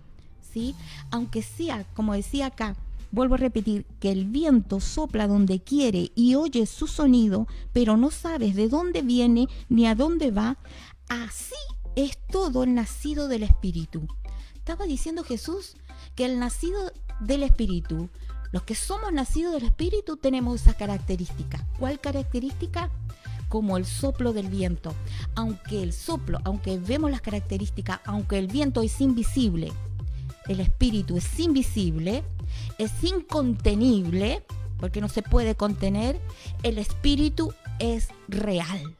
[0.54, 0.76] ¿sí?
[1.12, 2.76] Aunque sea, como decía acá,
[3.12, 8.12] vuelvo a repetir, que el viento sopla donde quiere y oye su sonido, pero no
[8.12, 10.58] sabes de dónde viene ni a dónde va,
[11.10, 11.56] así
[11.96, 14.08] es todo el nacido del Espíritu.
[14.56, 15.76] Estaba diciendo Jesús
[16.16, 18.10] que el nacido del Espíritu,
[18.54, 21.68] los que somos nacidos del Espíritu tenemos esa característica.
[21.80, 22.90] ¿Cuál característica?
[23.50, 24.96] como el soplo del viento.
[25.36, 29.72] Aunque el soplo, aunque vemos las características, aunque el viento es invisible,
[30.48, 32.24] el espíritu es invisible,
[32.80, 34.44] es incontenible,
[34.80, 36.20] porque no se puede contener,
[36.64, 38.96] el espíritu es real.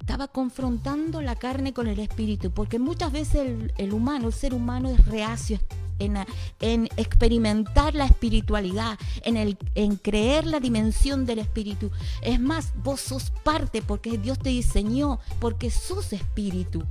[0.00, 4.90] Estaba confrontando la carne con el espíritu, porque muchas veces el, humano, el ser humano
[4.90, 5.60] es reacio
[5.98, 6.16] en,
[6.60, 11.90] en experimentar la espiritualidad, en creer la dimensión del espíritu.
[12.22, 16.82] Es más, vos sos parte porque Dios te diseñó, porque sos espíritu.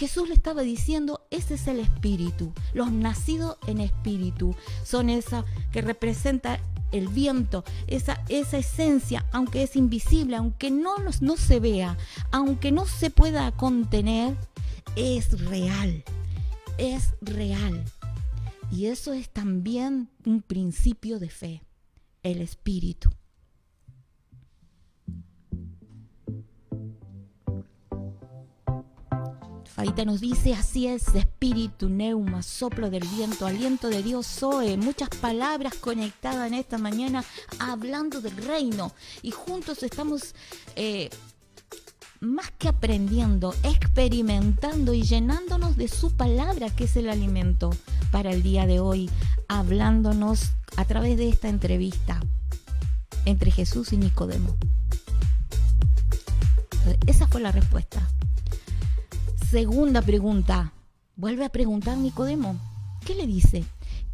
[0.00, 2.54] Jesús le estaba diciendo, ese es el espíritu.
[2.72, 6.58] Los nacidos en espíritu son esa que representa
[6.90, 11.98] el viento, esa, esa esencia, aunque es invisible, aunque no, no se vea,
[12.30, 14.36] aunque no se pueda contener,
[14.96, 16.02] es real,
[16.80, 17.84] es real.
[18.72, 21.62] Y eso es también un principio de fe,
[22.22, 23.10] el espíritu.
[29.76, 35.08] Ahorita nos dice, así es, espíritu, neuma, soplo del viento, aliento de Dios, Zoe, muchas
[35.08, 37.24] palabras conectadas en esta mañana
[37.58, 38.92] hablando del reino.
[39.22, 40.34] Y juntos estamos
[40.76, 41.08] eh,
[42.20, 47.70] más que aprendiendo, experimentando y llenándonos de su palabra, que es el alimento
[48.10, 49.10] para el día de hoy,
[49.48, 52.20] hablándonos a través de esta entrevista
[53.24, 54.54] entre Jesús y Nicodemo.
[57.06, 58.06] Esa fue la respuesta.
[59.50, 60.72] Segunda pregunta.
[61.16, 62.58] Vuelve a preguntar Nicodemo.
[63.04, 63.64] ¿Qué le dice?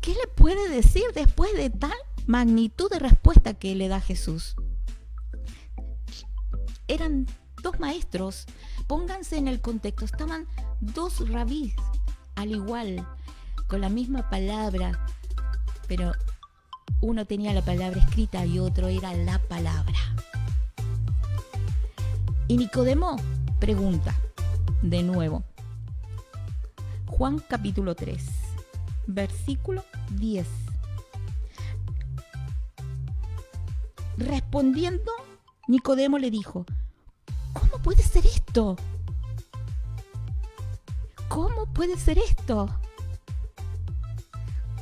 [0.01, 1.93] ¿Qué le puede decir después de tal
[2.27, 4.55] magnitud de respuesta que le da Jesús?
[6.89, 7.27] Eran
[7.63, 8.47] dos maestros.
[8.87, 10.05] Pónganse en el contexto.
[10.05, 10.47] Estaban
[10.81, 11.75] dos rabís,
[12.35, 13.07] al igual,
[13.69, 15.07] con la misma palabra,
[15.89, 16.13] pero
[17.01, 19.95] uno tenía la palabra escrita y otro era la palabra.
[22.49, 23.17] Y Nicodemo
[23.59, 24.15] pregunta,
[24.83, 25.43] de nuevo.
[27.07, 28.23] Juan capítulo 3,
[29.07, 30.47] versículo 10.
[34.19, 35.13] Respondiendo,
[35.69, 36.86] Nicodemo le dijo, ¿cómo
[37.87, 38.77] puede ser esto?
[41.29, 42.69] ¿Cómo puede ser esto?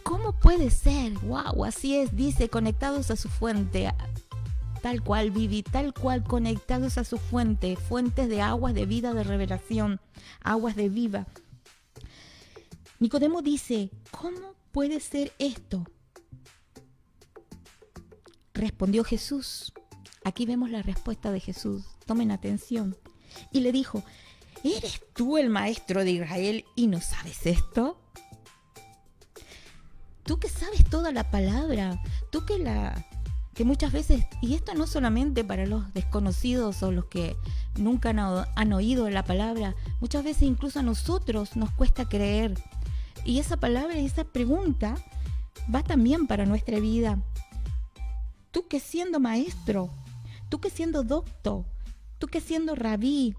[0.03, 1.13] ¿Cómo puede ser?
[1.19, 3.93] Wow, así es, dice, conectados a su fuente,
[4.81, 9.23] tal cual, viví tal cual, conectados a su fuente, fuentes de aguas de vida, de
[9.23, 10.01] revelación,
[10.41, 11.27] aguas de viva.
[13.01, 15.85] Nicodemo dice, ¿cómo puede ser esto?
[18.55, 19.75] Respondió Jesús.
[20.25, 21.94] Aquí vemos la respuesta de Jesús.
[22.07, 22.97] Tomen atención.
[23.53, 24.03] Y le dijo,
[24.63, 27.99] ¿eres tú el maestro de Israel y no sabes esto?
[30.25, 33.07] Tú que sabes toda la palabra, tú que la
[33.55, 37.37] que muchas veces, y esto no solamente para los desconocidos o los que
[37.77, 42.55] nunca han, oído la palabra, muchas veces incluso a nosotros nos cuesta creer.
[43.25, 44.97] Y esa palabra y esa pregunta
[45.73, 47.19] va también para nuestra vida.
[48.51, 49.89] Tú que siendo maestro,
[50.49, 51.65] tú que siendo doctor,
[52.25, 53.37] tú que siendo rabí,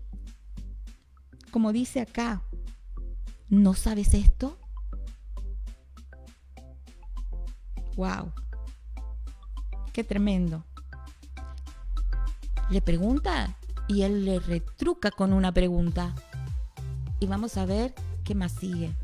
[1.50, 2.44] como dice acá,
[3.50, 4.60] ¿no sabes esto?
[7.96, 8.32] Wow.
[9.92, 10.64] Qué tremendo.
[12.70, 13.58] Le pregunta
[13.88, 16.14] y él le retruca con una pregunta.
[17.20, 18.96] Y vamos a ver qué más sigue.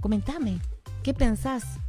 [0.00, 0.60] Comentame,
[1.02, 1.80] ¿qué pensás?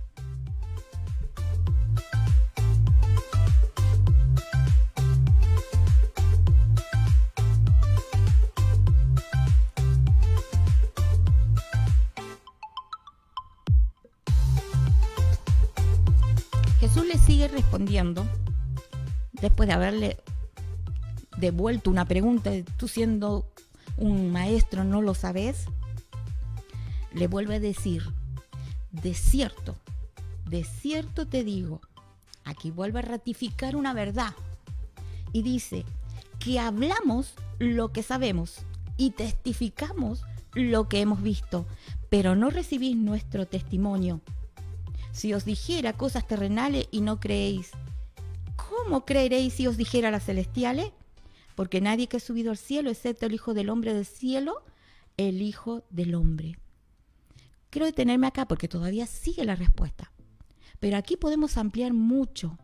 [17.18, 18.26] Sigue respondiendo
[19.34, 20.18] después de haberle
[21.38, 23.45] devuelto una pregunta, tú siendo
[23.97, 25.66] un maestro no lo sabes,
[27.13, 28.03] le vuelve a decir,
[28.91, 29.76] de cierto,
[30.49, 31.82] de cierto te digo,
[32.43, 34.34] aquí vuelve a ratificar una verdad
[35.32, 35.86] y dice
[36.39, 38.66] que hablamos lo que sabemos
[38.97, 41.66] y testificamos lo que hemos visto,
[42.09, 44.22] pero no recibís nuestro testimonio.
[45.16, 47.72] Si os dijera cosas terrenales y no creéis,
[48.57, 50.91] ¿cómo creeréis si os dijera las celestiales?
[51.55, 54.61] Porque nadie que ha subido al cielo, excepto el Hijo del Hombre del cielo,
[55.16, 56.59] el Hijo del Hombre.
[57.70, 60.11] Quiero detenerme acá porque todavía sigue la respuesta.
[60.82, 62.57] Pero aquí podemos ampliar mucho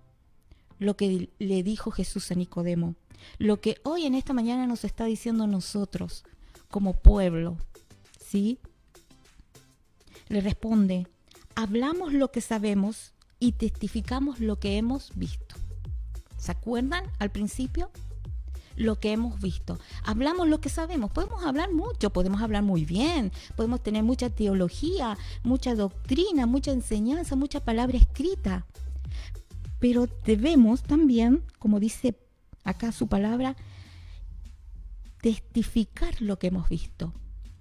[0.77, 2.95] lo que le dijo Jesús a Nicodemo,
[3.37, 6.25] lo que hoy en esta mañana nos está diciendo nosotros
[6.67, 7.57] como pueblo.
[8.19, 8.59] ¿Sí?
[10.27, 11.07] Le responde,
[11.61, 15.55] hablamos lo que sabemos y testificamos lo que hemos visto.
[16.37, 17.91] ¿Se acuerdan al principio?
[18.75, 19.77] Lo que hemos visto.
[20.03, 21.11] Hablamos lo que sabemos.
[21.11, 27.35] Podemos hablar mucho, podemos hablar muy bien, podemos tener mucha teología, mucha doctrina, mucha enseñanza,
[27.35, 28.65] mucha palabra escrita.
[29.79, 32.17] Pero debemos también, como dice
[32.63, 33.55] acá su palabra,
[35.21, 37.13] testificar lo que hemos visto.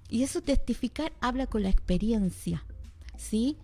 [0.09, 2.65] Y eso testificar habla con la experiencia.
[3.21, 3.59] ¿sí?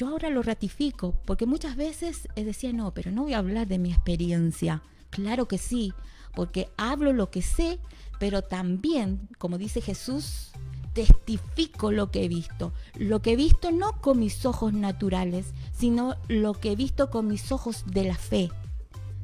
[0.00, 3.78] Yo ahora lo ratifico, porque muchas veces decía, no, pero no voy a hablar de
[3.78, 4.82] mi experiencia.
[5.10, 5.92] Claro que sí,
[6.34, 7.78] porque hablo lo que sé,
[8.18, 10.52] pero también, como dice Jesús,
[10.94, 12.72] testifico lo que he visto.
[12.94, 17.28] Lo que he visto no con mis ojos naturales, sino lo que he visto con
[17.28, 18.50] mis ojos de la fe.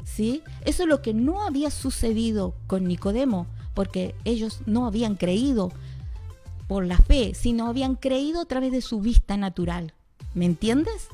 [0.04, 0.42] ¿Sí?
[0.66, 5.72] Eso es lo que no había sucedido con Nicodemo, porque ellos no habían creído
[6.68, 9.94] por la fe, sino habían creído a través de su vista natural.
[10.34, 11.08] ¿Me entiendes?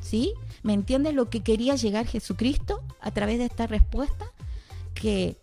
[0.00, 0.32] ¿Sí?
[0.62, 4.30] ¿Me entiendes lo que quería llegar Jesucristo a través de esta respuesta?
[4.94, 5.36] Que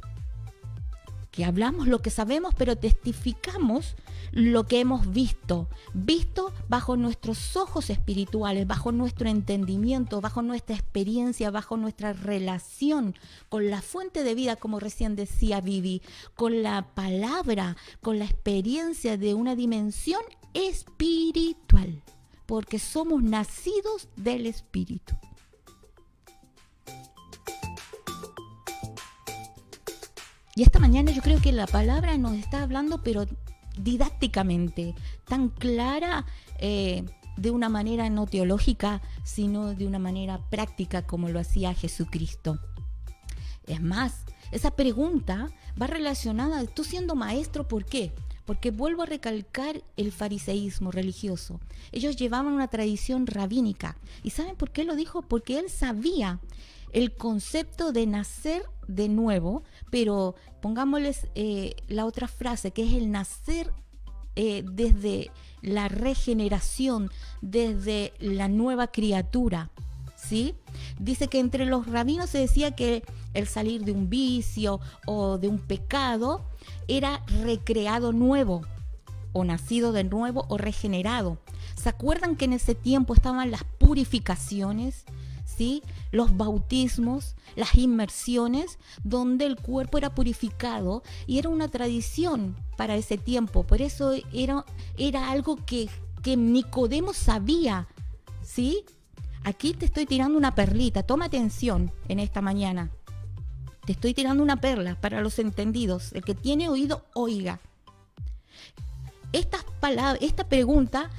[1.34, 3.96] que hablamos lo que sabemos, pero testificamos
[4.32, 11.50] lo que hemos visto, visto bajo nuestros ojos espirituales, bajo nuestro entendimiento, bajo nuestra experiencia,
[11.50, 13.16] bajo nuestra relación
[13.50, 16.04] con la fuente de vida, como recién decía Vivi,
[16.36, 20.22] con la palabra, con la experiencia de una dimensión
[20.54, 22.04] espiritual,
[22.46, 25.16] porque somos nacidos del Espíritu.
[30.56, 33.26] Y esta mañana yo creo que la palabra nos está hablando, pero
[33.78, 34.94] didácticamente,
[35.26, 36.26] tan clara,
[36.60, 37.06] eh,
[37.38, 42.60] de una manera no teológica, sino de una manera práctica como lo hacía Jesucristo.
[43.66, 45.50] Es más, esa pregunta
[45.82, 48.14] va relacionada, tú siendo maestro, ¿por qué?
[48.46, 51.60] Porque vuelvo a recalcar el fariseísmo religioso.
[51.92, 53.98] Ellos llevaban una tradición rabínica.
[54.22, 55.22] ¿Y saben por qué lo dijo?
[55.22, 56.40] Porque él sabía
[56.92, 63.12] el concepto de nacer de nuevo, pero pongámosles eh, la otra frase, que es el
[63.12, 63.74] nacer
[64.36, 65.32] eh, desde
[65.62, 69.72] la regeneración, desde la nueva criatura.
[70.28, 70.56] ¿Sí?
[71.00, 73.04] Dice que entre los rabinos se decía que
[73.34, 76.46] el salir de un vicio o de un pecado
[76.88, 78.62] era recreado nuevo,
[79.34, 81.40] o nacido de nuevo o regenerado.
[81.76, 85.04] ¿Se acuerdan que en ese tiempo estaban las purificaciones?
[85.46, 85.84] ¿sí?
[86.12, 93.18] los bautismos, las inmersiones, donde el cuerpo era purificado y era una tradición para ese
[93.18, 93.64] tiempo.
[93.64, 94.64] Por eso era,
[95.30, 95.90] algo que,
[96.22, 97.88] que Nicodemo sabía.
[98.42, 98.86] ¿sí?
[99.44, 102.92] Aquí te estoy tirando una perlita, toma atención en esta mañana.
[103.86, 106.14] Te estoy tirando una perla para los entendidos.
[106.14, 107.60] El que tiene oído, oiga.
[109.34, 111.10] Estas palabras, esta pregunta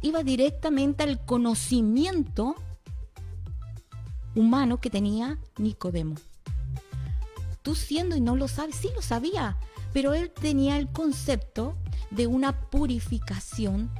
[0.00, 2.54] iba directamente al conocimiento
[4.34, 6.14] humano que tenía Nicodemo.
[7.60, 9.58] Tú siendo y no lo sabes, sí lo sabía,
[9.92, 11.76] pero él tenía el concepto
[12.10, 13.90] de una purificación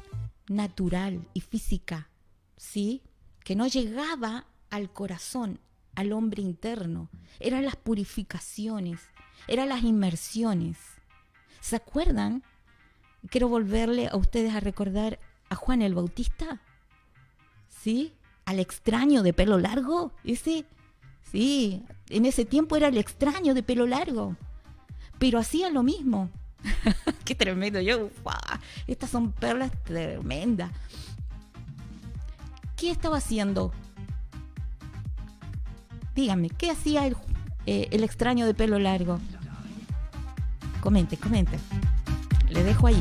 [0.49, 2.09] natural y física,
[2.57, 3.03] ¿sí?
[3.45, 5.61] Que no llegaba al corazón,
[5.95, 7.09] al hombre interno.
[7.41, 9.01] Eran las purificaciones,
[9.49, 10.79] eran las inmersiones.
[11.61, 12.43] ¿Se acuerdan?
[13.29, 15.19] Quiero volverle a ustedes a recordar
[15.49, 16.61] a Juan el Bautista.
[17.69, 18.15] ¿Sí?
[18.45, 20.13] al extraño de pelo largo.
[20.25, 20.65] Ese,
[21.31, 24.37] sí, en ese tiempo era el extraño de pelo largo.
[25.19, 26.31] Pero hacía lo mismo.
[27.25, 27.81] Qué tremendo.
[27.81, 28.11] Yo,
[28.87, 30.71] estas son perlas tremendas.
[32.83, 33.71] ¿Qué estaba haciendo?
[36.17, 37.17] Dígame, ¿qué hacía el,
[37.65, 39.21] eh, el extraño de pelo largo?
[40.81, 41.61] Comente, comente.
[42.49, 43.01] Le dejo ahí.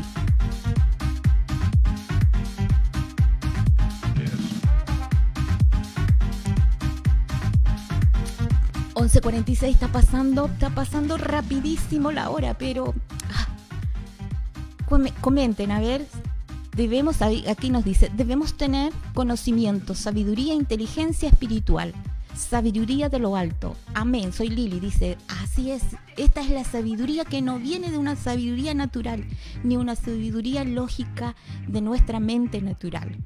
[8.94, 12.94] 11.46 está pasando, está pasando rapidísimo la hora, pero
[13.34, 13.48] ah,
[15.20, 16.06] comenten, a ver,
[16.76, 21.92] debemos, aquí nos dice, debemos tener conocimiento, sabiduría, inteligencia espiritual,
[22.36, 23.76] sabiduría de lo alto.
[23.94, 25.82] Amén, soy Lili, dice, así es,
[26.16, 29.24] esta es la sabiduría que no viene de una sabiduría natural,
[29.62, 31.34] ni una sabiduría lógica
[31.68, 33.16] de nuestra mente natural.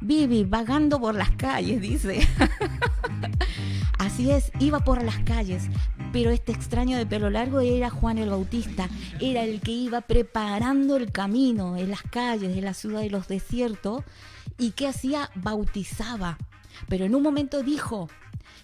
[0.00, 2.26] Vivi, vagando por las calles, dice.
[4.00, 5.64] Así es, iba por las calles,
[6.10, 8.88] pero este extraño de pelo largo era Juan el Bautista,
[9.20, 13.28] era el que iba preparando el camino en las calles de la ciudad de los
[13.28, 14.02] desiertos
[14.56, 16.38] y que hacía bautizaba.
[16.88, 18.08] Pero en un momento dijo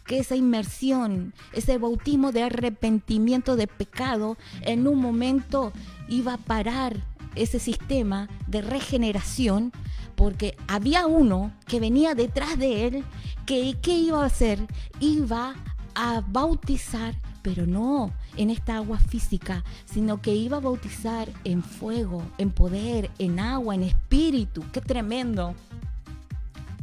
[0.07, 5.71] que esa inmersión, ese bautismo de arrepentimiento de pecado, en un momento
[6.09, 6.97] iba a parar
[7.35, 9.71] ese sistema de regeneración
[10.17, 13.05] porque había uno que venía detrás de él,
[13.45, 14.59] que ¿qué iba a hacer?
[14.99, 15.55] Iba
[15.95, 22.23] a bautizar, pero no en esta agua física, sino que iba a bautizar en fuego,
[22.39, 24.65] en poder, en agua, en espíritu.
[24.73, 25.55] ¡Qué tremendo!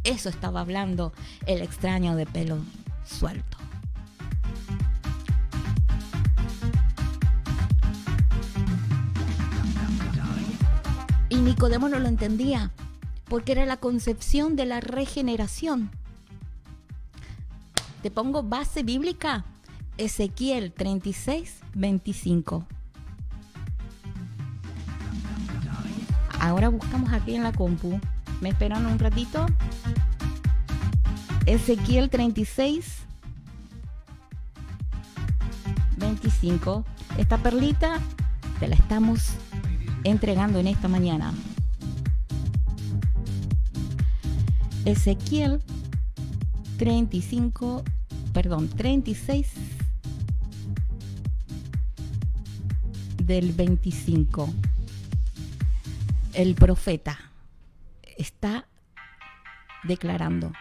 [0.04, 1.12] Eso estaba hablando
[1.46, 2.58] el extraño de pelo
[3.06, 3.58] suelto.
[11.30, 12.72] Y Nicodemo no lo entendía
[13.26, 15.92] porque era la concepción de la regeneración.
[18.02, 19.46] Te pongo base bíblica,
[19.98, 22.66] Ezequiel 36, 25.
[26.40, 28.00] Ahora buscamos aquí en la compu.
[28.42, 29.46] ¿Me esperan un ratito?
[31.46, 33.04] Ezequiel 36,
[35.98, 36.86] 25.
[37.18, 38.00] Esta perlita
[38.60, 39.36] te la estamos
[40.04, 41.34] entregando en esta mañana.
[44.86, 45.62] Ezequiel
[46.78, 47.84] 35,
[48.34, 49.48] perdón, 36
[53.24, 54.50] del 25.
[56.34, 57.32] El profeta
[58.18, 58.68] está
[59.86, 60.52] declarando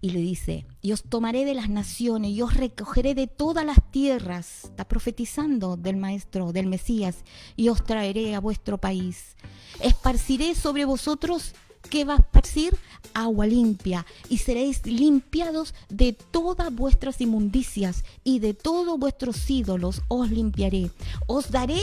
[0.00, 3.78] y le dice, y os tomaré de las naciones, y os recogeré de todas las
[3.90, 7.24] tierras, está profetizando del Maestro, del Mesías,
[7.56, 9.36] y os traeré a vuestro país.
[9.80, 11.54] Esparciré sobre vosotros,
[11.90, 12.76] ¿qué va a esparcir?
[13.14, 20.30] Agua limpia, y seréis limpiados de todas vuestras inmundicias, y de todos vuestros ídolos os
[20.30, 20.90] limpiaré.
[21.26, 21.80] Os daré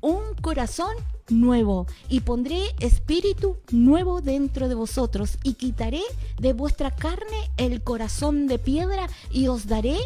[0.00, 0.94] un corazón
[1.28, 6.02] nuevo y pondré espíritu nuevo dentro de vosotros y quitaré
[6.38, 9.96] de vuestra carne el corazón de piedra y os daré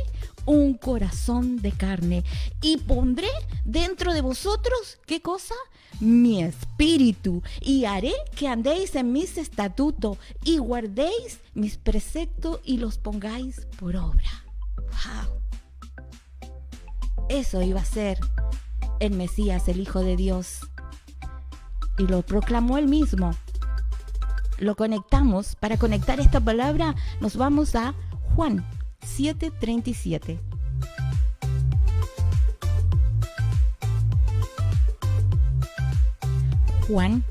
[0.47, 2.25] un corazón de carne
[2.63, 3.29] y pondré
[3.65, 5.55] dentro de vosotros, ¿qué cosa?
[6.01, 12.99] Mi espíritu y haré que andéis en mis estatutos y guardéis mis preceptos y los
[12.99, 14.45] pongáis por obra.
[17.29, 18.19] Eso iba a ser
[19.01, 20.61] el Mesías, el Hijo de Dios
[21.99, 23.33] y lo proclamó él mismo.
[24.59, 25.57] Lo conectamos.
[25.57, 27.95] Para conectar esta palabra nos vamos a
[28.35, 28.65] Juan
[29.07, 30.39] 7:37.
[36.89, 37.25] Juan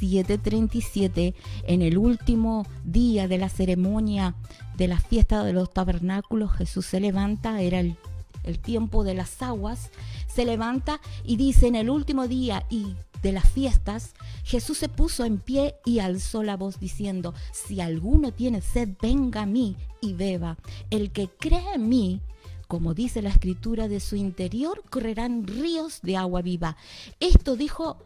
[0.00, 4.34] 7:37, en el último día de la ceremonia
[4.76, 7.96] de la fiesta de los tabernáculos, Jesús se levanta, era el,
[8.44, 9.90] el tiempo de las aguas,
[10.32, 14.14] se levanta y dice en el último día y de las fiestas,
[14.44, 19.42] Jesús se puso en pie y alzó la voz diciendo, si alguno tiene sed, venga
[19.42, 20.56] a mí y beba.
[20.90, 22.20] El que cree en mí,
[22.66, 26.76] como dice la escritura, de su interior correrán ríos de agua viva.
[27.20, 27.98] Esto dijo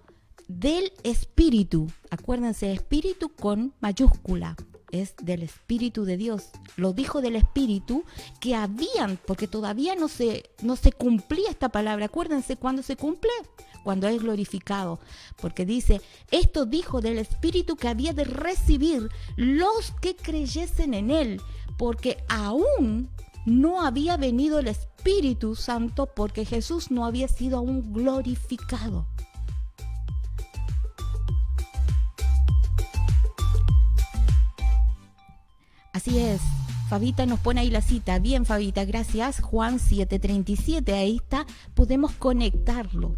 [0.49, 1.91] del Espíritu.
[2.11, 4.57] Acuérdense, Espíritu con mayúscula
[4.93, 6.51] es del Espíritu de Dios.
[6.77, 8.05] Lo dijo del Espíritu
[8.41, 12.07] que habían, porque todavía no se, no se cumplía esta palabra.
[12.07, 13.31] Acuérdense cuando se cumple,
[13.83, 15.01] cuando es glorificado.
[15.41, 21.41] Porque dice, esto dijo del Espíritu que había de recibir los que creyesen en Él,
[21.77, 23.11] porque aún
[23.47, 29.07] no había venido el Espíritu Santo porque Jesús no había sido aún glorificado.
[36.03, 36.41] Así es.
[36.89, 38.19] Fabita nos pone ahí la cita.
[38.19, 39.41] Bien, Fabita, gracias.
[39.41, 41.47] Juan 737, ahí está.
[41.75, 43.15] Podemos conectarlo.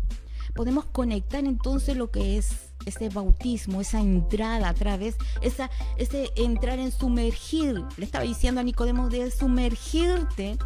[0.55, 6.79] Podemos conectar entonces lo que es ese bautismo, esa entrada a través, esa, ese entrar
[6.79, 7.83] en sumergir.
[7.97, 10.59] Le estaba diciendo a Nicodemo de sumergirte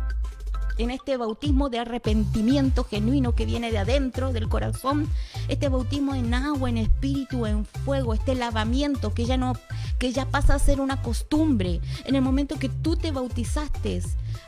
[0.79, 5.09] en este bautismo de arrepentimiento genuino que viene de adentro del corazón,
[5.49, 9.55] este bautismo en agua, en espíritu, en fuego, este lavamiento que ya no
[9.99, 11.81] que ya pasa a ser una costumbre.
[12.05, 14.01] En el momento que tú te bautizaste,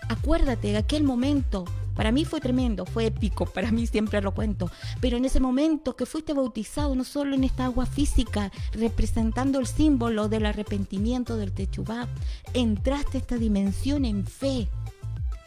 [0.09, 1.65] acuérdate de aquel momento
[2.01, 4.71] para mí fue tremendo, fue épico, para mí siempre lo cuento.
[5.03, 9.67] Pero en ese momento que fuiste bautizado, no solo en esta agua física, representando el
[9.67, 12.09] símbolo del arrepentimiento del Techubá,
[12.55, 14.69] entraste a esta dimensión en fe,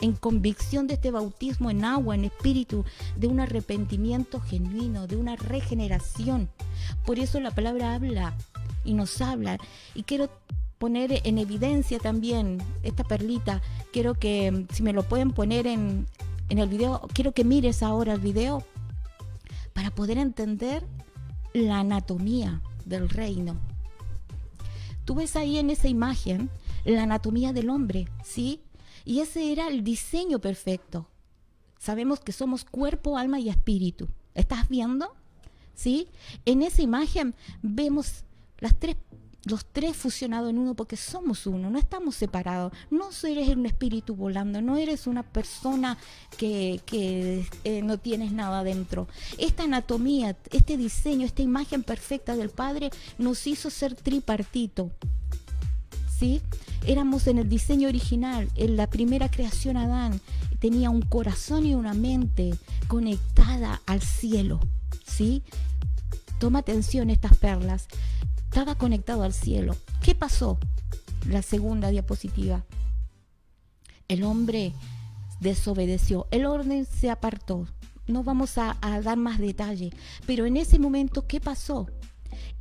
[0.03, 2.83] en convicción de este bautismo en agua, en espíritu,
[3.15, 6.49] de un arrepentimiento genuino, de una regeneración.
[7.05, 8.35] Por eso la palabra habla
[8.83, 9.57] y nos habla.
[9.95, 10.29] Y quiero
[10.77, 13.61] poner en evidencia también esta perlita.
[13.93, 16.05] Quiero que, si me lo pueden poner en,
[16.49, 18.61] en el video, quiero que mires ahora el video
[19.71, 20.83] para poder entender
[21.53, 23.55] la anatomía del reino.
[25.05, 26.49] Tú ves ahí en esa imagen
[26.83, 28.59] la anatomía del hombre, ¿sí?
[29.05, 31.07] Y ese era el diseño perfecto.
[31.79, 34.07] Sabemos que somos cuerpo, alma y espíritu.
[34.35, 35.13] ¿Estás viendo?
[35.75, 36.07] ¿Sí?
[36.45, 38.23] En esa imagen vemos
[38.59, 42.71] los tres fusionados en uno porque somos uno, no estamos separados.
[42.89, 45.97] No eres un espíritu volando, no eres una persona
[46.37, 46.79] que,
[47.63, 49.07] eh, no tienes nada dentro.
[49.37, 54.91] Esta anatomía, este diseño, esta imagen perfecta del Padre nos hizo ser tripartito.
[56.17, 56.41] ¿Sí?
[56.85, 60.19] Éramos en el diseño original, en la primera creación Adán,
[60.59, 62.53] tenía un corazón y una mente
[62.87, 64.59] conectada al cielo,
[65.05, 65.43] ¿sí?
[66.39, 67.87] Toma atención estas perlas.
[68.43, 69.75] estaba conectado al cielo.
[70.01, 70.57] ¿Qué pasó?
[71.27, 72.63] La segunda diapositiva.
[74.07, 74.73] El hombre
[75.39, 77.67] desobedeció, el orden se apartó.
[78.07, 79.91] No vamos a, dar más detalle,
[80.25, 81.87] pero en ese momento, ¿qué pasó?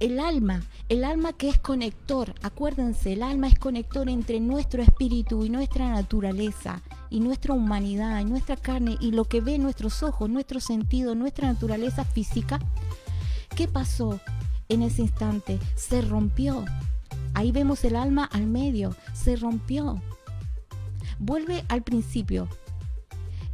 [0.00, 5.44] El alma, el alma que es conector, acuérdense, el alma es conector entre nuestro espíritu
[5.44, 10.28] y nuestra naturaleza, y nuestra humanidad, y nuestra carne, y lo que ve nuestros ojos,
[10.30, 12.58] nuestro sentido, nuestra naturaleza física.
[13.56, 14.20] ¿Qué pasó
[14.68, 15.58] en ese instante?
[15.76, 16.64] Se rompió.
[17.34, 20.00] Ahí vemos el alma al medio, se rompió.
[21.18, 22.48] Vuelve al principio,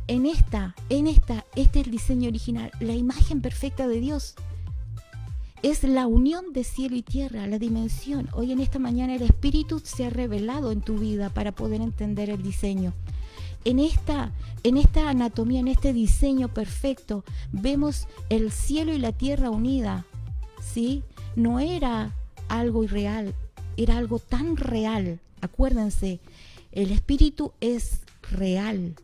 [0.09, 4.37] en esta, en esta, este es el diseño original, la imagen perfecta de Dios.
[5.63, 8.29] Es la unión de cielo y tierra, la dimensión.
[8.33, 12.31] Hoy en esta mañana el Espíritu se ha revelado en tu vida para poder entender
[12.31, 12.93] el diseño.
[13.65, 14.33] En esta,
[14.63, 20.07] en esta anatomía, en este diseño perfecto, vemos el cielo y la tierra unida.
[20.63, 21.03] ¿Sí?
[21.35, 22.15] No era
[22.49, 23.35] algo irreal,
[23.77, 25.19] era algo tan real.
[25.41, 26.21] Acuérdense,
[26.71, 28.95] el Espíritu es real.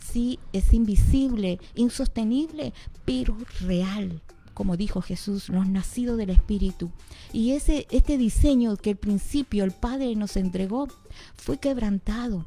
[0.00, 2.72] Sí, es invisible, insostenible,
[3.04, 4.20] pero real
[4.54, 6.90] como dijo Jesús, los nacidos del Espíritu.
[7.32, 10.88] Y ese, este diseño que al principio el Padre nos entregó
[11.34, 12.46] fue quebrantado.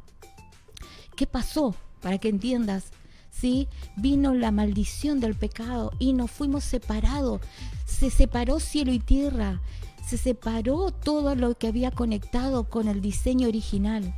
[1.16, 1.76] ¿Qué pasó?
[2.02, 2.92] Para que entiendas,
[3.32, 3.68] ¿sí?
[3.98, 7.42] Vino la maldición del pecado y nos fuimos separados.
[7.86, 9.62] Se separó cielo y tierra.
[10.06, 14.14] Se separó todo lo que había conectado con el diseño original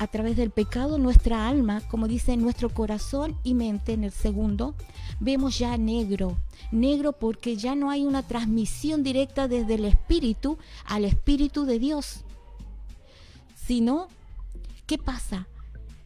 [0.00, 4.74] a través del pecado nuestra alma, como dice nuestro corazón y mente en el segundo,
[5.20, 6.38] vemos ya negro.
[6.72, 12.24] Negro porque ya no hay una transmisión directa desde el espíritu al espíritu de Dios.
[13.54, 14.08] Sino,
[14.86, 15.48] ¿qué pasa?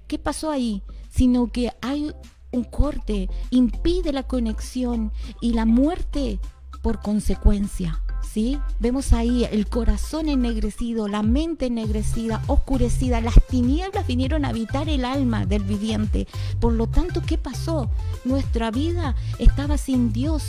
[0.09, 0.83] ¿Qué pasó ahí?
[1.09, 2.13] Sino que hay
[2.51, 6.41] un corte, impide la conexión y la muerte
[6.83, 8.04] por consecuencia.
[8.81, 13.21] Vemos ahí el corazón ennegrecido, la mente ennegrecida, oscurecida.
[13.21, 16.27] Las tinieblas vinieron a habitar el alma del viviente.
[16.61, 17.91] Por lo tanto, ¿qué pasó?
[18.25, 20.43] Nuestra vida estaba sin Dios.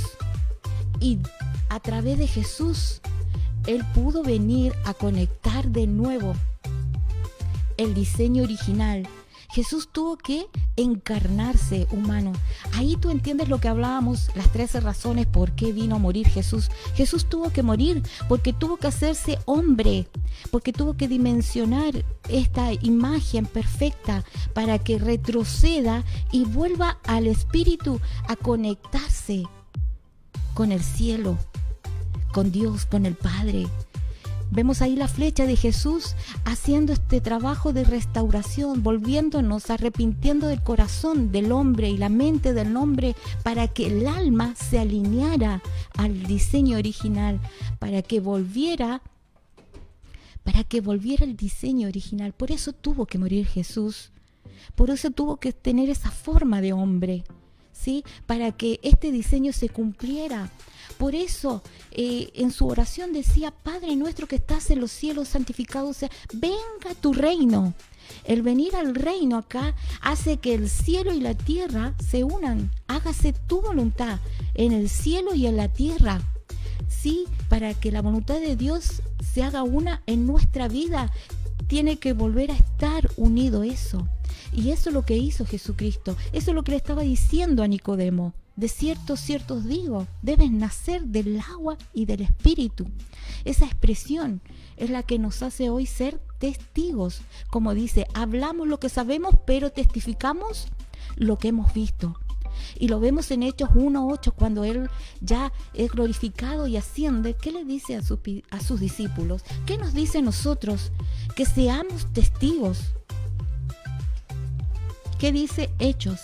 [0.99, 1.19] Y
[1.69, 3.01] a través de Jesús,
[3.67, 6.33] Él pudo venir a conectar de nuevo
[7.77, 9.07] el diseño original
[9.55, 12.33] Jesús tuvo que encarnarse humano.
[12.73, 16.69] Ahí tú entiendes lo que hablábamos, las 13 razones por qué vino a morir Jesús.
[16.93, 20.09] Jesús tuvo que morir porque tuvo que hacerse hombre,
[20.51, 26.03] porque tuvo que dimensionar esta imagen perfecta para que retroceda
[26.33, 29.43] y vuelva al Espíritu a conectarse
[30.53, 31.37] con el cielo,
[32.33, 33.67] con Dios, con el Padre.
[34.51, 36.15] Vemos ahí la flecha de Jesús
[36.45, 42.77] haciendo este trabajo de restauración, volviéndonos, arrepintiendo del corazón del hombre y la mente del
[42.77, 45.61] hombre para que el alma se alineara
[45.97, 47.39] al diseño original,
[47.79, 49.01] para que volviera
[50.43, 52.31] para que volviera el diseño original.
[52.31, 54.11] Por eso tuvo que morir Jesús.
[54.75, 57.23] Por eso tuvo que tener esa forma de hombre,
[57.73, 58.03] ¿sí?
[58.27, 60.51] Para que este diseño se cumpliera.
[60.97, 65.93] Por eso eh, en su oración decía, Padre nuestro que estás en los cielos, santificado
[65.93, 67.73] sea, venga tu reino.
[68.23, 72.71] El venir al reino acá hace que el cielo y la tierra se unan.
[72.87, 74.19] Hágase tu voluntad
[74.53, 76.21] en el cielo y en la tierra.
[76.87, 79.01] Sí, para que la voluntad de Dios
[79.33, 81.11] se haga una en nuestra vida,
[81.67, 84.07] tiene que volver a estar unido eso.
[84.53, 86.15] Y eso es lo que hizo Jesucristo.
[86.31, 88.33] Eso es lo que le estaba diciendo a Nicodemo.
[88.55, 92.87] De cierto, cierto os digo, debes nacer del agua y del espíritu.
[93.43, 94.41] Esa expresión
[94.77, 97.21] es la que nos hace hoy ser testigos.
[97.49, 100.67] Como dice, hablamos lo que sabemos, pero testificamos
[101.17, 102.15] lo que hemos visto.
[102.79, 104.89] Y lo vemos en Hechos 1.8, cuando Él
[105.19, 107.33] ya es glorificado y asciende.
[107.33, 109.43] ¿Qué le dice a, a sus discípulos?
[109.65, 110.93] ¿Qué nos dice nosotros?
[111.35, 112.79] Que seamos testigos.
[115.19, 116.21] ¿Qué dice Hechos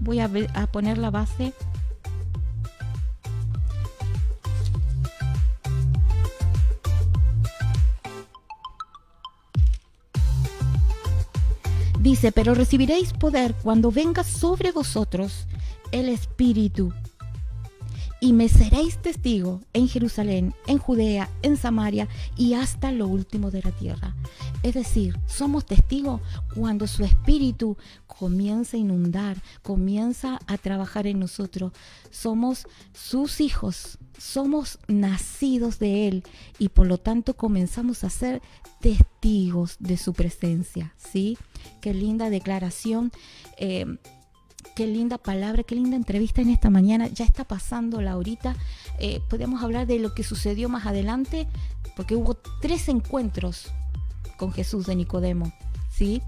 [0.00, 1.52] voy a, a poner la base.
[12.00, 15.46] Dice, pero recibiréis poder cuando venga sobre vosotros
[15.92, 16.92] el Espíritu
[18.20, 22.06] y me seréis testigo en Jerusalén, en Judea, en Samaria
[22.36, 24.14] y hasta lo último de la tierra.
[24.62, 26.20] Es decir, somos testigos
[26.54, 31.72] cuando su espíritu comienza a inundar, comienza a trabajar en nosotros.
[32.10, 36.24] Somos sus hijos, somos nacidos de Él
[36.58, 38.42] y por lo tanto comenzamos a ser
[38.80, 40.92] testigos de su presencia.
[40.98, 41.38] ¿Sí?
[41.80, 43.12] Qué linda declaración.
[43.56, 43.86] Eh,
[44.80, 47.06] qué linda palabra, qué linda entrevista en esta mañana.
[47.08, 48.56] Ya está pasando la horita.
[48.98, 51.46] Eh, podemos hablar de lo que sucedió más adelante,
[51.96, 53.66] porque hubo tres encuentros
[54.38, 55.52] con Jesús de Nicodemo,
[55.90, 56.22] ¿sí?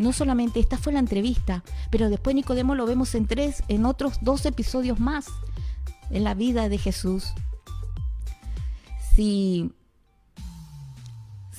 [0.00, 4.18] No solamente esta fue la entrevista, pero después Nicodemo lo vemos en tres, en otros
[4.20, 5.26] dos episodios más
[6.10, 7.32] en la vida de Jesús.
[9.14, 9.70] Si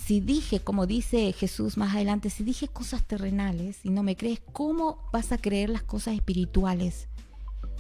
[0.05, 4.41] si dije, como dice Jesús más adelante, si dije cosas terrenales y no me crees,
[4.51, 7.07] ¿cómo vas a creer las cosas espirituales?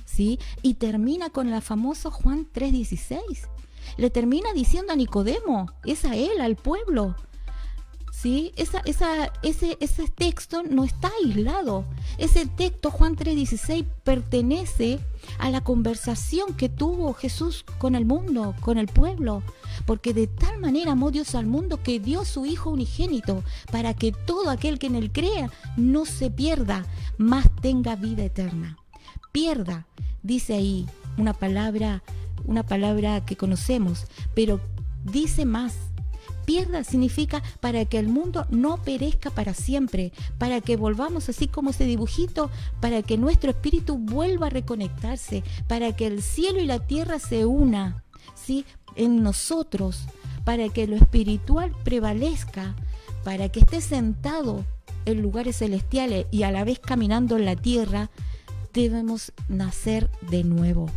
[0.05, 0.39] ¿Sí?
[0.61, 3.49] Y termina con el famoso Juan 3:16.
[3.97, 7.15] Le termina diciendo a Nicodemo, es a él, al pueblo.
[8.23, 8.53] ¿Sí?
[8.55, 8.79] Ese,
[9.81, 11.83] ese texto no está aislado.
[12.17, 15.01] Ese texto, Juan 3:16, pertenece
[15.39, 19.43] a la conversación que tuvo Jesús con el mundo, con el pueblo.
[19.85, 23.43] Porque de tal manera amó Dios al mundo que dio su Hijo unigénito,
[23.73, 26.85] para que todo aquel que en él crea no se pierda,
[27.17, 28.77] mas tenga vida eterna.
[29.33, 29.85] Pierda,
[30.21, 32.03] dice ahí una palabra,
[32.45, 34.61] una palabra que conocemos, pero
[35.03, 35.75] dice más
[36.45, 41.71] pierda significa para que el mundo no perezca para siempre, para que volvamos así como
[41.71, 46.79] ese dibujito, para que nuestro espíritu vuelva a reconectarse, para que el cielo y la
[46.79, 48.03] tierra se una,
[48.35, 48.65] ¿sí?
[48.95, 50.05] En nosotros,
[50.43, 52.75] para que lo espiritual prevalezca,
[53.23, 54.65] para que esté sentado
[55.05, 58.09] en lugares celestiales y a la vez caminando en la tierra,
[58.73, 60.89] debemos nacer de nuevo.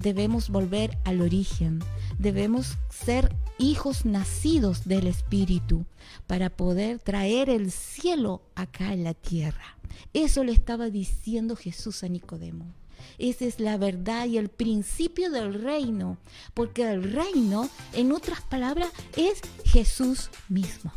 [0.00, 1.80] Debemos volver al origen.
[2.18, 5.86] Debemos ser hijos nacidos del Espíritu
[6.26, 9.78] para poder traer el cielo acá en la tierra.
[10.12, 12.66] Eso le estaba diciendo Jesús a Nicodemo.
[13.18, 16.18] Esa es la verdad y el principio del reino,
[16.54, 20.92] porque el reino, en otras palabras, es Jesús mismo.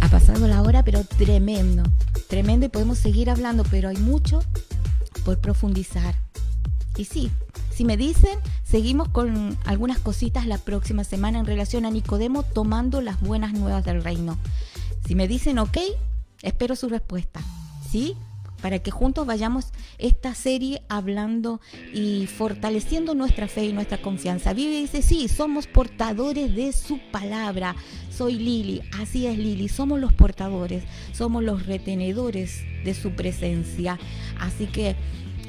[0.00, 1.82] Ha pasado la hora, pero tremendo,
[2.28, 4.40] tremendo y podemos seguir hablando, pero hay mucho
[5.28, 6.14] por profundizar.
[6.96, 7.30] Y sí,
[7.70, 13.02] si me dicen, seguimos con algunas cositas la próxima semana en relación a Nicodemo tomando
[13.02, 14.38] las buenas nuevas del reino.
[15.06, 15.76] Si me dicen ok,
[16.40, 17.42] espero su respuesta.
[17.90, 18.16] ¿Sí?
[18.62, 19.66] Para que juntos vayamos
[19.98, 21.60] esta serie hablando
[21.94, 24.52] y fortaleciendo nuestra fe y nuestra confianza.
[24.52, 27.76] Vive dice, sí, somos portadores de su palabra.
[28.10, 30.82] Soy Lili, así es Lili, somos los portadores,
[31.12, 33.98] somos los retenedores de su presencia.
[34.40, 34.96] Así que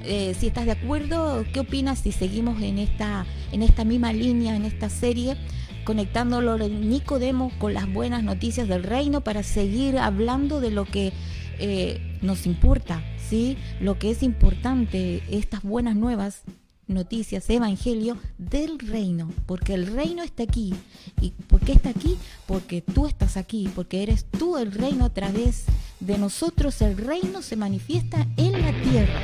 [0.04, 4.56] eh, si estás de acuerdo, ¿qué opinas si seguimos en esta, en esta misma línea,
[4.56, 5.36] en esta serie,
[5.84, 11.12] conectándolo de Nicodemo con las buenas noticias del reino para seguir hablando de lo que
[11.60, 13.58] eh, nos importa, ¿sí?
[13.80, 16.44] Lo que es importante, estas buenas nuevas
[16.88, 20.74] noticias, evangelio del reino, porque el reino está aquí.
[21.22, 22.18] ¿Y por qué está aquí?
[22.48, 25.66] Porque tú estás aquí, porque eres tú el reino a través
[26.00, 29.22] de nosotros, el reino se manifiesta en la tierra.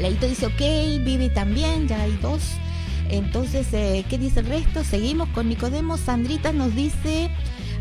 [0.00, 2.42] Leito dice, ok, Vivi también, ya hay dos.
[3.10, 4.82] Entonces, eh, ¿qué dice el resto?
[4.84, 5.98] Seguimos con Nicodemo.
[5.98, 7.30] Sandrita nos dice,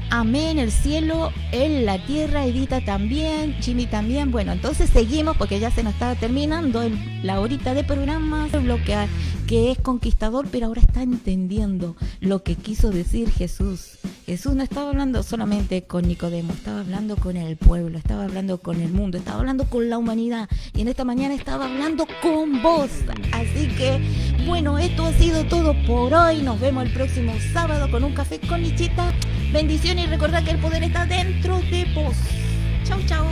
[0.09, 4.31] amén, el cielo, en la tierra, Edita también, Jimmy también.
[4.31, 6.81] Bueno, entonces seguimos porque ya se nos estaba terminando
[7.23, 8.95] la horita de programa, lo que,
[9.47, 13.99] que es conquistador, pero ahora está entendiendo lo que quiso decir Jesús.
[14.25, 18.79] Jesús no estaba hablando solamente con Nicodemo, estaba hablando con el pueblo, estaba hablando con
[18.79, 22.89] el mundo, estaba hablando con la humanidad y en esta mañana estaba hablando con vos.
[23.31, 23.99] Así que,
[24.45, 26.41] bueno, esto ha sido todo por hoy.
[26.43, 29.11] Nos vemos el próximo sábado con un café con Nichita.
[29.51, 32.15] Bendiciones y recordad que el poder está dentro de vos.
[32.85, 33.25] Chau, chau.